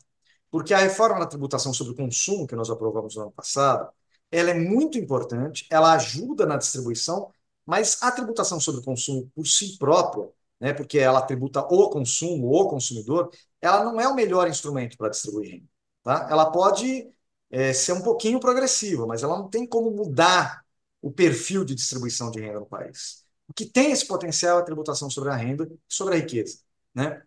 [0.51, 3.93] Porque a reforma da tributação sobre o consumo, que nós aprovamos no ano passado,
[4.31, 7.33] ela é muito importante, ela ajuda na distribuição,
[7.66, 10.28] mas a tributação sobre o consumo por si própria,
[10.61, 15.09] né, porque ela tributa o consumo, o consumidor, ela não é o melhor instrumento para
[15.09, 15.66] distribuir renda.
[16.03, 16.28] Tá?
[16.31, 17.11] Ela pode
[17.51, 20.64] é, ser um pouquinho progressiva, mas ela não tem como mudar
[21.03, 23.24] o perfil de distribuição de renda no país.
[23.49, 26.59] O que tem esse potencial é a tributação sobre a renda e sobre a riqueza.
[26.95, 27.22] Né?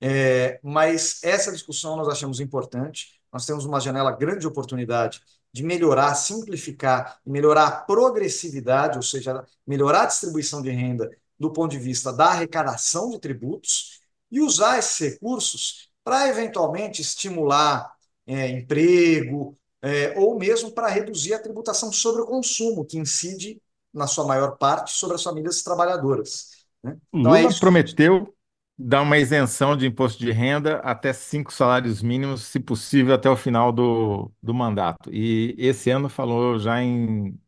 [0.00, 3.20] É, mas essa discussão nós achamos importante.
[3.32, 5.20] Nós temos uma janela grande de oportunidade
[5.52, 11.52] de melhorar, simplificar e melhorar a progressividade, ou seja, melhorar a distribuição de renda do
[11.52, 17.92] ponto de vista da arrecadação de tributos e usar esses recursos para eventualmente estimular
[18.26, 23.60] é, emprego é, ou mesmo para reduzir a tributação sobre o consumo, que incide,
[23.92, 26.50] na sua maior parte, sobre as famílias trabalhadoras.
[26.82, 26.96] Né?
[27.12, 28.34] Então, é Lula é prometeu
[28.78, 33.36] dar uma isenção de imposto de renda até cinco salários mínimos, se possível, até o
[33.36, 35.12] final do, do mandato.
[35.12, 37.38] E esse ano falou já em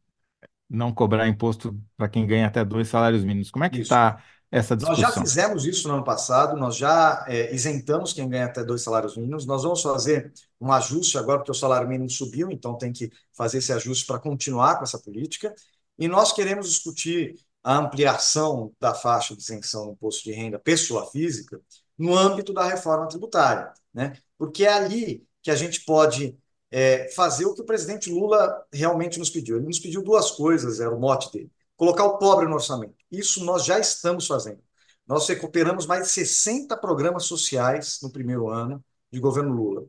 [0.69, 3.51] não cobrar imposto para quem ganha até dois salários mínimos.
[3.51, 5.13] Como é que está essa Nós já discussão?
[5.13, 9.45] fizemos isso no ano passado, nós já é, isentamos quem ganha até dois salários mínimos.
[9.45, 13.59] Nós vamos fazer um ajuste agora, porque o salário mínimo subiu, então tem que fazer
[13.59, 15.55] esse ajuste para continuar com essa política.
[15.99, 21.11] E nós queremos discutir a ampliação da faixa de isenção no imposto de renda pessoa
[21.11, 21.61] física
[21.99, 24.15] no âmbito da reforma tributária, né?
[24.39, 26.39] Porque é ali que a gente pode
[26.71, 29.57] é, fazer o que o presidente Lula realmente nos pediu.
[29.57, 31.51] Ele nos pediu duas coisas, era o mote dele
[31.81, 32.95] colocar o pobre no orçamento.
[33.11, 34.63] Isso nós já estamos fazendo.
[35.07, 39.87] Nós recuperamos mais de 60 programas sociais no primeiro ano de governo Lula.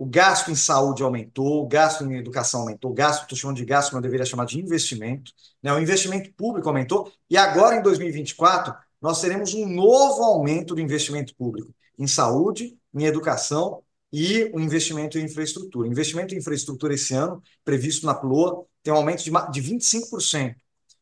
[0.00, 3.66] O gasto em saúde aumentou, o gasto em educação aumentou, o gasto, estou chamando de
[3.66, 5.30] gasto, mas eu deveria chamar de investimento.
[5.62, 5.70] Né?
[5.74, 11.34] O investimento público aumentou, e agora em 2024 nós teremos um novo aumento do investimento
[11.36, 15.86] público em saúde, em educação e o investimento em infraestrutura.
[15.86, 20.56] O investimento em infraestrutura esse ano, previsto na PLOA, tem um aumento de 25%.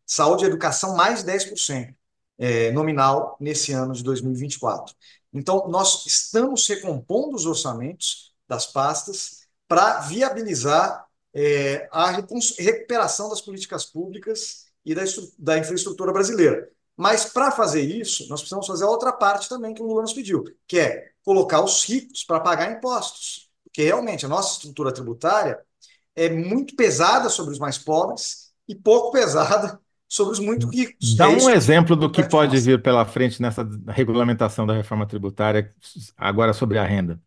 [0.05, 1.95] Saúde e educação, mais 10%
[2.37, 4.93] é, nominal nesse ano de 2024.
[5.33, 13.85] Então, nós estamos recompondo os orçamentos das pastas para viabilizar é, a recuperação das políticas
[13.85, 15.03] públicas e da,
[15.39, 16.69] da infraestrutura brasileira.
[16.97, 20.13] Mas, para fazer isso, nós precisamos fazer a outra parte também que o Lula nos
[20.13, 23.49] pediu, que é colocar os ricos para pagar impostos.
[23.63, 25.61] Porque, realmente, a nossa estrutura tributária
[26.17, 29.79] é muito pesada sobre os mais pobres e pouco pesada
[30.09, 31.15] sobre os muito ricos.
[31.15, 35.73] Dá é um exemplo do que pode vir pela frente nessa regulamentação da reforma tributária,
[36.17, 37.21] agora sobre a renda.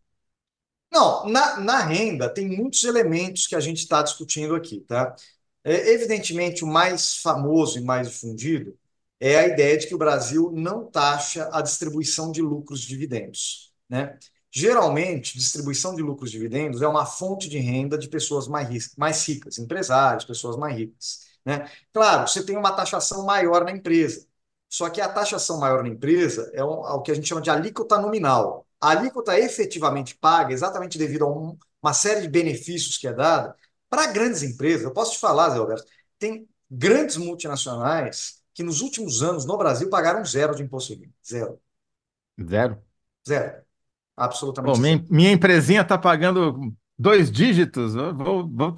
[0.92, 5.16] Não, na, na renda tem muitos elementos que a gente está discutindo aqui, tá?
[5.64, 8.78] É, evidentemente, o mais famoso e mais difundido
[9.20, 13.74] é a ideia de que o Brasil não taxa a distribuição de lucros e dividendos,
[13.90, 14.18] né?
[14.54, 19.26] Geralmente, distribuição de lucros e dividendos é uma fonte de renda de pessoas mais, mais
[19.26, 21.22] ricas, empresários, pessoas mais ricas.
[21.46, 21.70] Né?
[21.94, 24.28] Claro, você tem uma taxação maior na empresa,
[24.70, 27.42] só que a taxação maior na empresa é o, é o que a gente chama
[27.42, 28.68] de alíquota nominal.
[28.82, 33.56] A alíquota efetivamente paga, exatamente devido a um, uma série de benefícios que é dada,
[33.90, 35.86] para grandes empresas, eu posso te falar, Zé Alberto,
[36.18, 41.10] tem grandes multinacionais que nos últimos anos no Brasil pagaram zero de imposto de.
[41.26, 41.60] Zero.
[42.42, 42.82] Zero?
[43.28, 43.62] Zero.
[44.16, 44.98] Absolutamente Bom, zero.
[44.98, 48.74] Minha, minha empresinha está pagando dois dígitos, vou, vou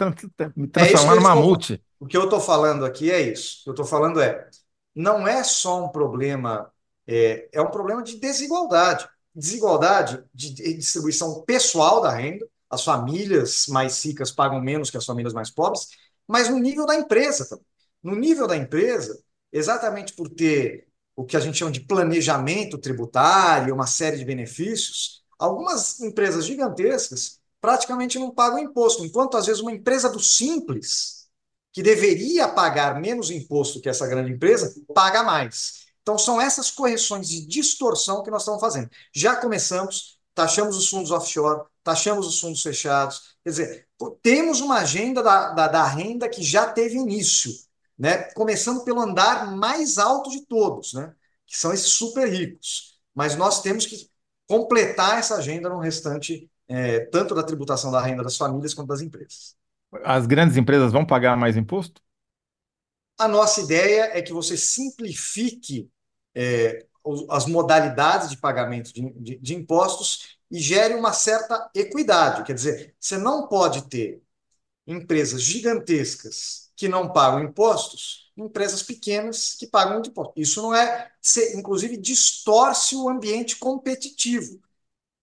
[0.56, 1.84] me transformar é numa multi.
[2.00, 3.60] O que eu estou falando aqui é isso.
[3.60, 4.50] O que eu estou falando é,
[4.96, 6.72] não é só um problema,
[7.06, 9.08] é, é um problema de desigualdade.
[9.36, 15.34] Desigualdade de distribuição pessoal da renda, as famílias mais ricas pagam menos que as famílias
[15.34, 15.88] mais pobres,
[16.28, 17.66] mas no nível da empresa também.
[18.02, 19.22] No nível da empresa,
[19.52, 25.24] exatamente por ter o que a gente chama de planejamento tributário, uma série de benefícios,
[25.38, 31.30] algumas empresas gigantescas praticamente não pagam imposto, enquanto às vezes uma empresa do simples,
[31.72, 35.83] que deveria pagar menos imposto que essa grande empresa, paga mais.
[36.04, 38.90] Então são essas correções de distorção que nós estamos fazendo.
[39.16, 43.88] Já começamos, taxamos os fundos offshore, taxamos os fundos fechados, quer dizer,
[44.22, 47.52] temos uma agenda da, da, da renda que já teve início,
[47.98, 48.24] né?
[48.34, 51.14] começando pelo andar mais alto de todos, né?
[51.48, 53.00] que são esses super ricos.
[53.16, 54.10] Mas nós temos que
[54.46, 59.02] completar essa agenda no restante é, tanto da tributação da renda das famílias quanto das
[59.02, 59.56] empresas.
[60.04, 62.02] As grandes empresas vão pagar mais imposto?
[63.18, 65.90] A nossa ideia é que você simplifique
[66.36, 66.86] é,
[67.30, 72.44] as modalidades de pagamento de, de, de impostos e gere uma certa equidade.
[72.44, 74.22] Quer dizer, você não pode ter
[74.88, 80.34] empresas gigantescas que não pagam impostos, empresas pequenas que pagam muito imposto.
[80.36, 81.12] Isso não é,
[81.56, 84.60] inclusive, distorce o ambiente competitivo.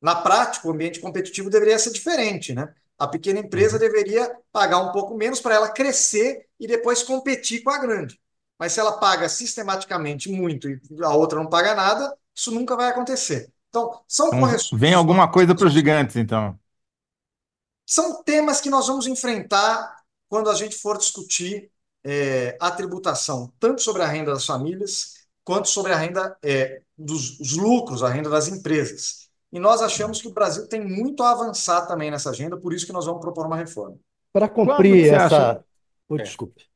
[0.00, 2.74] Na prática, o ambiente competitivo deveria ser diferente, né?
[2.98, 3.80] A pequena empresa uhum.
[3.80, 8.20] deveria pagar um pouco menos para ela crescer e depois competir com a grande.
[8.60, 12.90] Mas se ela paga sistematicamente muito e a outra não paga nada, isso nunca vai
[12.90, 13.50] acontecer.
[13.70, 14.78] Então, são então, correções.
[14.78, 16.58] Vem alguma coisa para os gigantes, então.
[17.86, 19.96] São temas que nós vamos enfrentar
[20.28, 21.70] quando a gente for discutir
[22.04, 27.56] é, a tributação, tanto sobre a renda das famílias, quanto sobre a renda é, dos
[27.56, 29.30] lucros, a renda das empresas.
[29.50, 32.84] E nós achamos que o Brasil tem muito a avançar também nessa agenda, por isso
[32.84, 33.96] que nós vamos propor uma reforma.
[34.34, 35.24] Para cumprir essa.
[35.52, 35.64] Acha...
[36.08, 36.69] Oh, desculpe.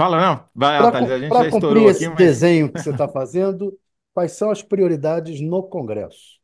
[0.00, 0.48] Fala, não.
[0.54, 2.16] Vai, Para a gente já cumprir esse aqui, mas...
[2.16, 3.78] desenho que você está fazendo,
[4.14, 6.40] quais são as prioridades no Congresso?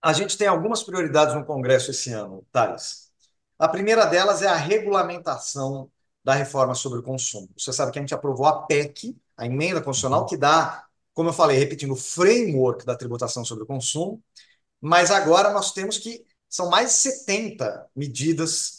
[0.00, 3.10] A gente tem algumas prioridades no Congresso esse ano, Thales.
[3.58, 5.90] A primeira delas é a regulamentação
[6.22, 7.48] da reforma sobre o consumo.
[7.58, 10.84] Você sabe que a gente aprovou a PEC, a emenda constitucional, que dá
[11.14, 14.22] como eu falei, repetindo, o framework da tributação sobre o consumo,
[14.80, 18.76] mas agora nós temos que são mais de 70 medidas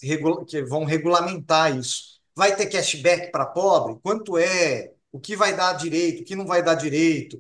[0.48, 2.15] que vão regulamentar isso.
[2.36, 4.00] Vai ter cashback para pobre?
[4.04, 4.94] Quanto é?
[5.12, 6.22] O que vai dar direito?
[6.22, 7.40] O que não vai dar direito?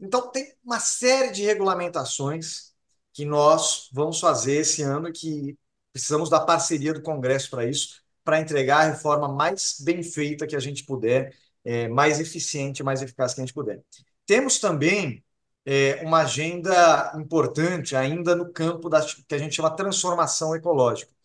[0.00, 2.72] Então, tem uma série de regulamentações
[3.12, 5.58] que nós vamos fazer esse ano e que
[5.92, 10.54] precisamos da parceria do Congresso para isso, para entregar a reforma mais bem feita que
[10.54, 11.34] a gente puder,
[11.64, 13.82] é, mais eficiente, mais eficaz que a gente puder.
[14.26, 15.24] Temos também
[15.64, 21.15] é, uma agenda importante ainda no campo da que a gente chama transformação ecológica.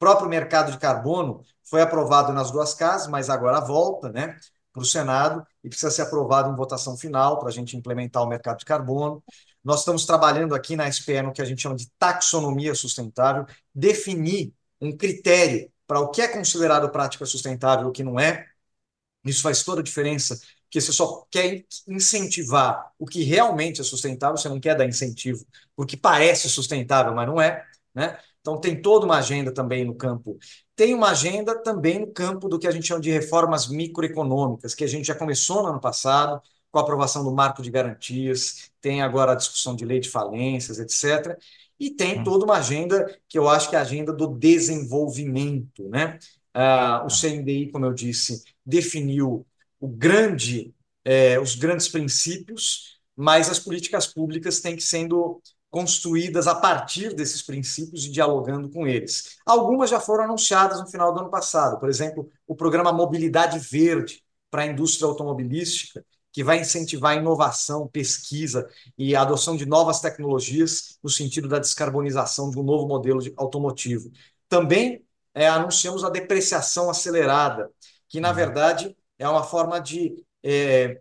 [0.00, 4.34] Próprio mercado de carbono foi aprovado nas duas casas, mas agora volta né,
[4.72, 8.26] para o Senado e precisa ser aprovado em votação final para a gente implementar o
[8.26, 9.22] mercado de carbono.
[9.62, 13.44] Nós estamos trabalhando aqui na SPE no que a gente chama de taxonomia sustentável,
[13.74, 18.46] definir um critério para o que é considerado prática sustentável e o que não é.
[19.22, 24.38] Isso faz toda a diferença porque você só quer incentivar o que realmente é sustentável,
[24.38, 25.44] você não quer dar incentivo
[25.76, 27.66] porque parece sustentável, mas não é.
[27.94, 28.16] Né?
[28.40, 30.38] Então, tem toda uma agenda também no campo.
[30.74, 34.84] Tem uma agenda também no campo do que a gente chama de reformas microeconômicas, que
[34.84, 39.02] a gente já começou no ano passado, com a aprovação do marco de garantias, tem
[39.02, 41.36] agora a discussão de lei de falências, etc.
[41.78, 42.24] E tem hum.
[42.24, 45.88] toda uma agenda que eu acho que é a agenda do desenvolvimento.
[45.88, 46.18] Né?
[46.54, 47.14] Ah, o tá.
[47.14, 49.46] CNDI, como eu disse, definiu
[49.80, 50.74] o grande,
[51.04, 57.40] é, os grandes princípios, mas as políticas públicas têm que sendo construídas a partir desses
[57.42, 59.36] princípios e dialogando com eles.
[59.46, 64.22] Algumas já foram anunciadas no final do ano passado, por exemplo, o programa Mobilidade Verde
[64.50, 68.68] para a indústria automobilística, que vai incentivar inovação, pesquisa
[68.98, 73.32] e a adoção de novas tecnologias no sentido da descarbonização de um novo modelo de
[73.36, 74.10] automotivo.
[74.48, 75.04] Também
[75.34, 77.70] é, anunciamos a depreciação acelerada,
[78.08, 78.34] que, na uhum.
[78.34, 81.00] verdade, é uma forma de é,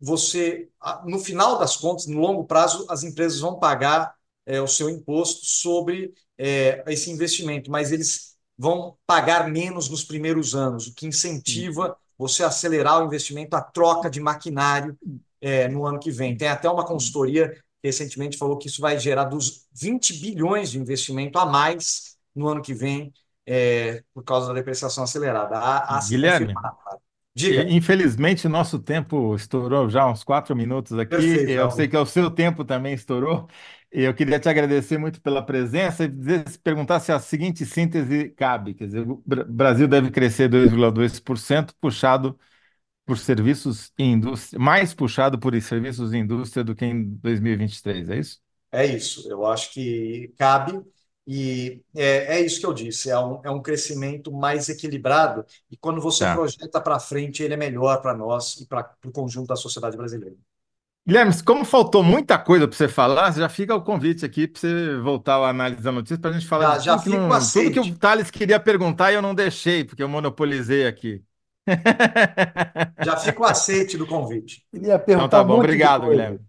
[0.00, 0.68] você,
[1.04, 4.14] no final das contas, no longo prazo, as empresas vão pagar
[4.46, 10.54] é, o seu imposto sobre é, esse investimento, mas eles vão pagar menos nos primeiros
[10.54, 14.98] anos, o que incentiva você a acelerar o investimento, a troca de maquinário
[15.40, 16.36] é, no ano que vem.
[16.36, 20.78] Tem até uma consultoria que recentemente falou que isso vai gerar dos 20 bilhões de
[20.78, 23.12] investimento a mais no ano que vem,
[23.46, 25.56] é, por causa da depreciação acelerada.
[25.56, 26.54] A, a Guilherme,
[27.34, 27.62] Diga.
[27.70, 31.16] Infelizmente, nosso tempo estourou já uns quatro minutos aqui.
[31.16, 33.48] Perfeito, eu sei que o seu tempo também estourou.
[33.90, 38.74] Eu queria te agradecer muito pela presença e dizer, perguntar se a seguinte síntese cabe.
[38.74, 42.38] Quer dizer, o Brasil deve crescer 2,2%, puxado
[43.06, 48.18] por serviços e indústria, mais puxado por serviços e indústria do que em 2023, é
[48.18, 48.40] isso?
[48.72, 49.28] É isso.
[49.30, 50.80] Eu acho que cabe.
[51.32, 55.76] E é, é, isso que eu disse, é um, é um crescimento mais equilibrado, e
[55.76, 56.34] quando você tá.
[56.34, 60.34] projeta para frente, ele é melhor para nós e para o conjunto da sociedade brasileira.
[61.06, 64.96] Guilherme, como faltou muita coisa para você falar, já fica o convite aqui para você
[64.98, 67.28] voltar a análise da notícia para a gente falar já, de já tudo, que não,
[67.28, 71.22] tudo que o Thales queria perguntar e eu não deixei, porque eu monopolizei aqui.
[73.04, 74.64] Já fica o aceite do convite.
[74.74, 76.40] Queria perguntar então tá bom, um obrigado, Guilherme.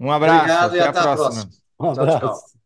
[0.00, 1.30] Um abraço, obrigado até, e até a próxima.
[1.30, 1.50] próxima.
[1.78, 2.18] Um abraço.
[2.18, 2.56] Tchau, tchau.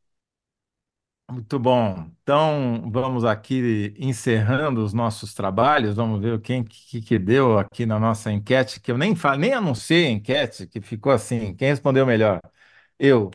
[1.31, 2.11] Muito bom.
[2.23, 5.95] Então, vamos aqui encerrando os nossos trabalhos.
[5.95, 9.53] Vamos ver quem que, que deu aqui na nossa enquete, que eu nem falei, nem
[9.55, 11.55] anunciei a enquete, que ficou assim.
[11.55, 12.41] Quem respondeu melhor?
[12.99, 13.31] Eu.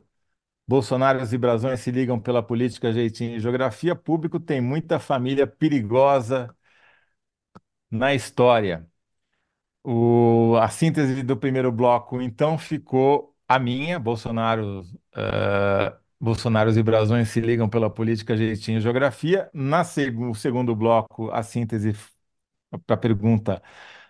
[0.67, 3.95] Bolsonaros e brasões se ligam pela política, jeitinho e geografia.
[3.95, 6.55] Público tem muita família perigosa
[7.91, 8.87] na história.
[9.83, 14.81] O, a síntese do primeiro bloco, então, ficou a minha, Bolsonaro.
[15.15, 19.47] Uh, Bolsonaros e Brasões se ligam pela política, jeitinho e geografia.
[19.53, 21.93] Na seg segundo bloco, a síntese
[22.87, 23.61] para a pergunta: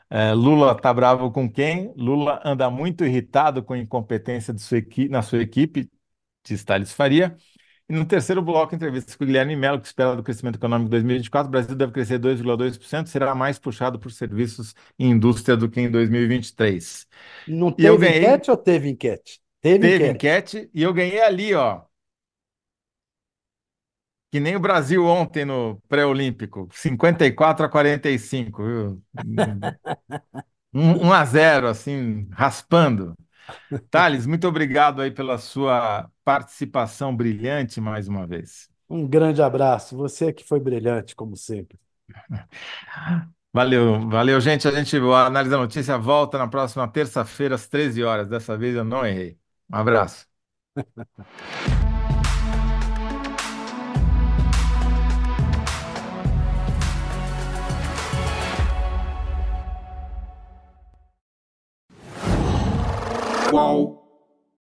[0.09, 1.93] é, Lula está bravo com quem?
[1.97, 5.89] Lula anda muito irritado com a incompetência de sua na sua equipe,
[6.45, 7.35] diz Thales Faria.
[7.89, 10.91] E no terceiro bloco, entrevista com o Guilherme Mello, que espera do crescimento econômico de
[10.91, 11.49] 2024.
[11.49, 15.91] O Brasil deve crescer 2,2%, será mais puxado por serviços e indústria do que em
[15.91, 17.07] 2023.
[17.45, 18.23] Não teve ganhei...
[18.23, 19.41] enquete ou teve enquete?
[19.61, 20.57] Teve, teve enquete.
[20.57, 21.81] enquete e eu ganhei ali, ó,
[24.35, 29.01] que nem o Brasil ontem no pré-olímpico, 54 a 45, viu?
[30.73, 33.15] 1 a 0, assim, raspando.
[33.89, 38.67] Thales, muito obrigado aí pela sua participação brilhante mais uma vez.
[38.89, 39.95] Um grande abraço.
[39.95, 41.79] Você que foi brilhante, como sempre.
[43.53, 44.67] Valeu, valeu, gente.
[44.67, 48.27] A gente, o Análise da Notícia volta na próxima terça-feira, às 13 horas.
[48.27, 49.37] Dessa vez eu não errei.
[49.71, 50.27] Um abraço.
[63.55, 64.04] whoa.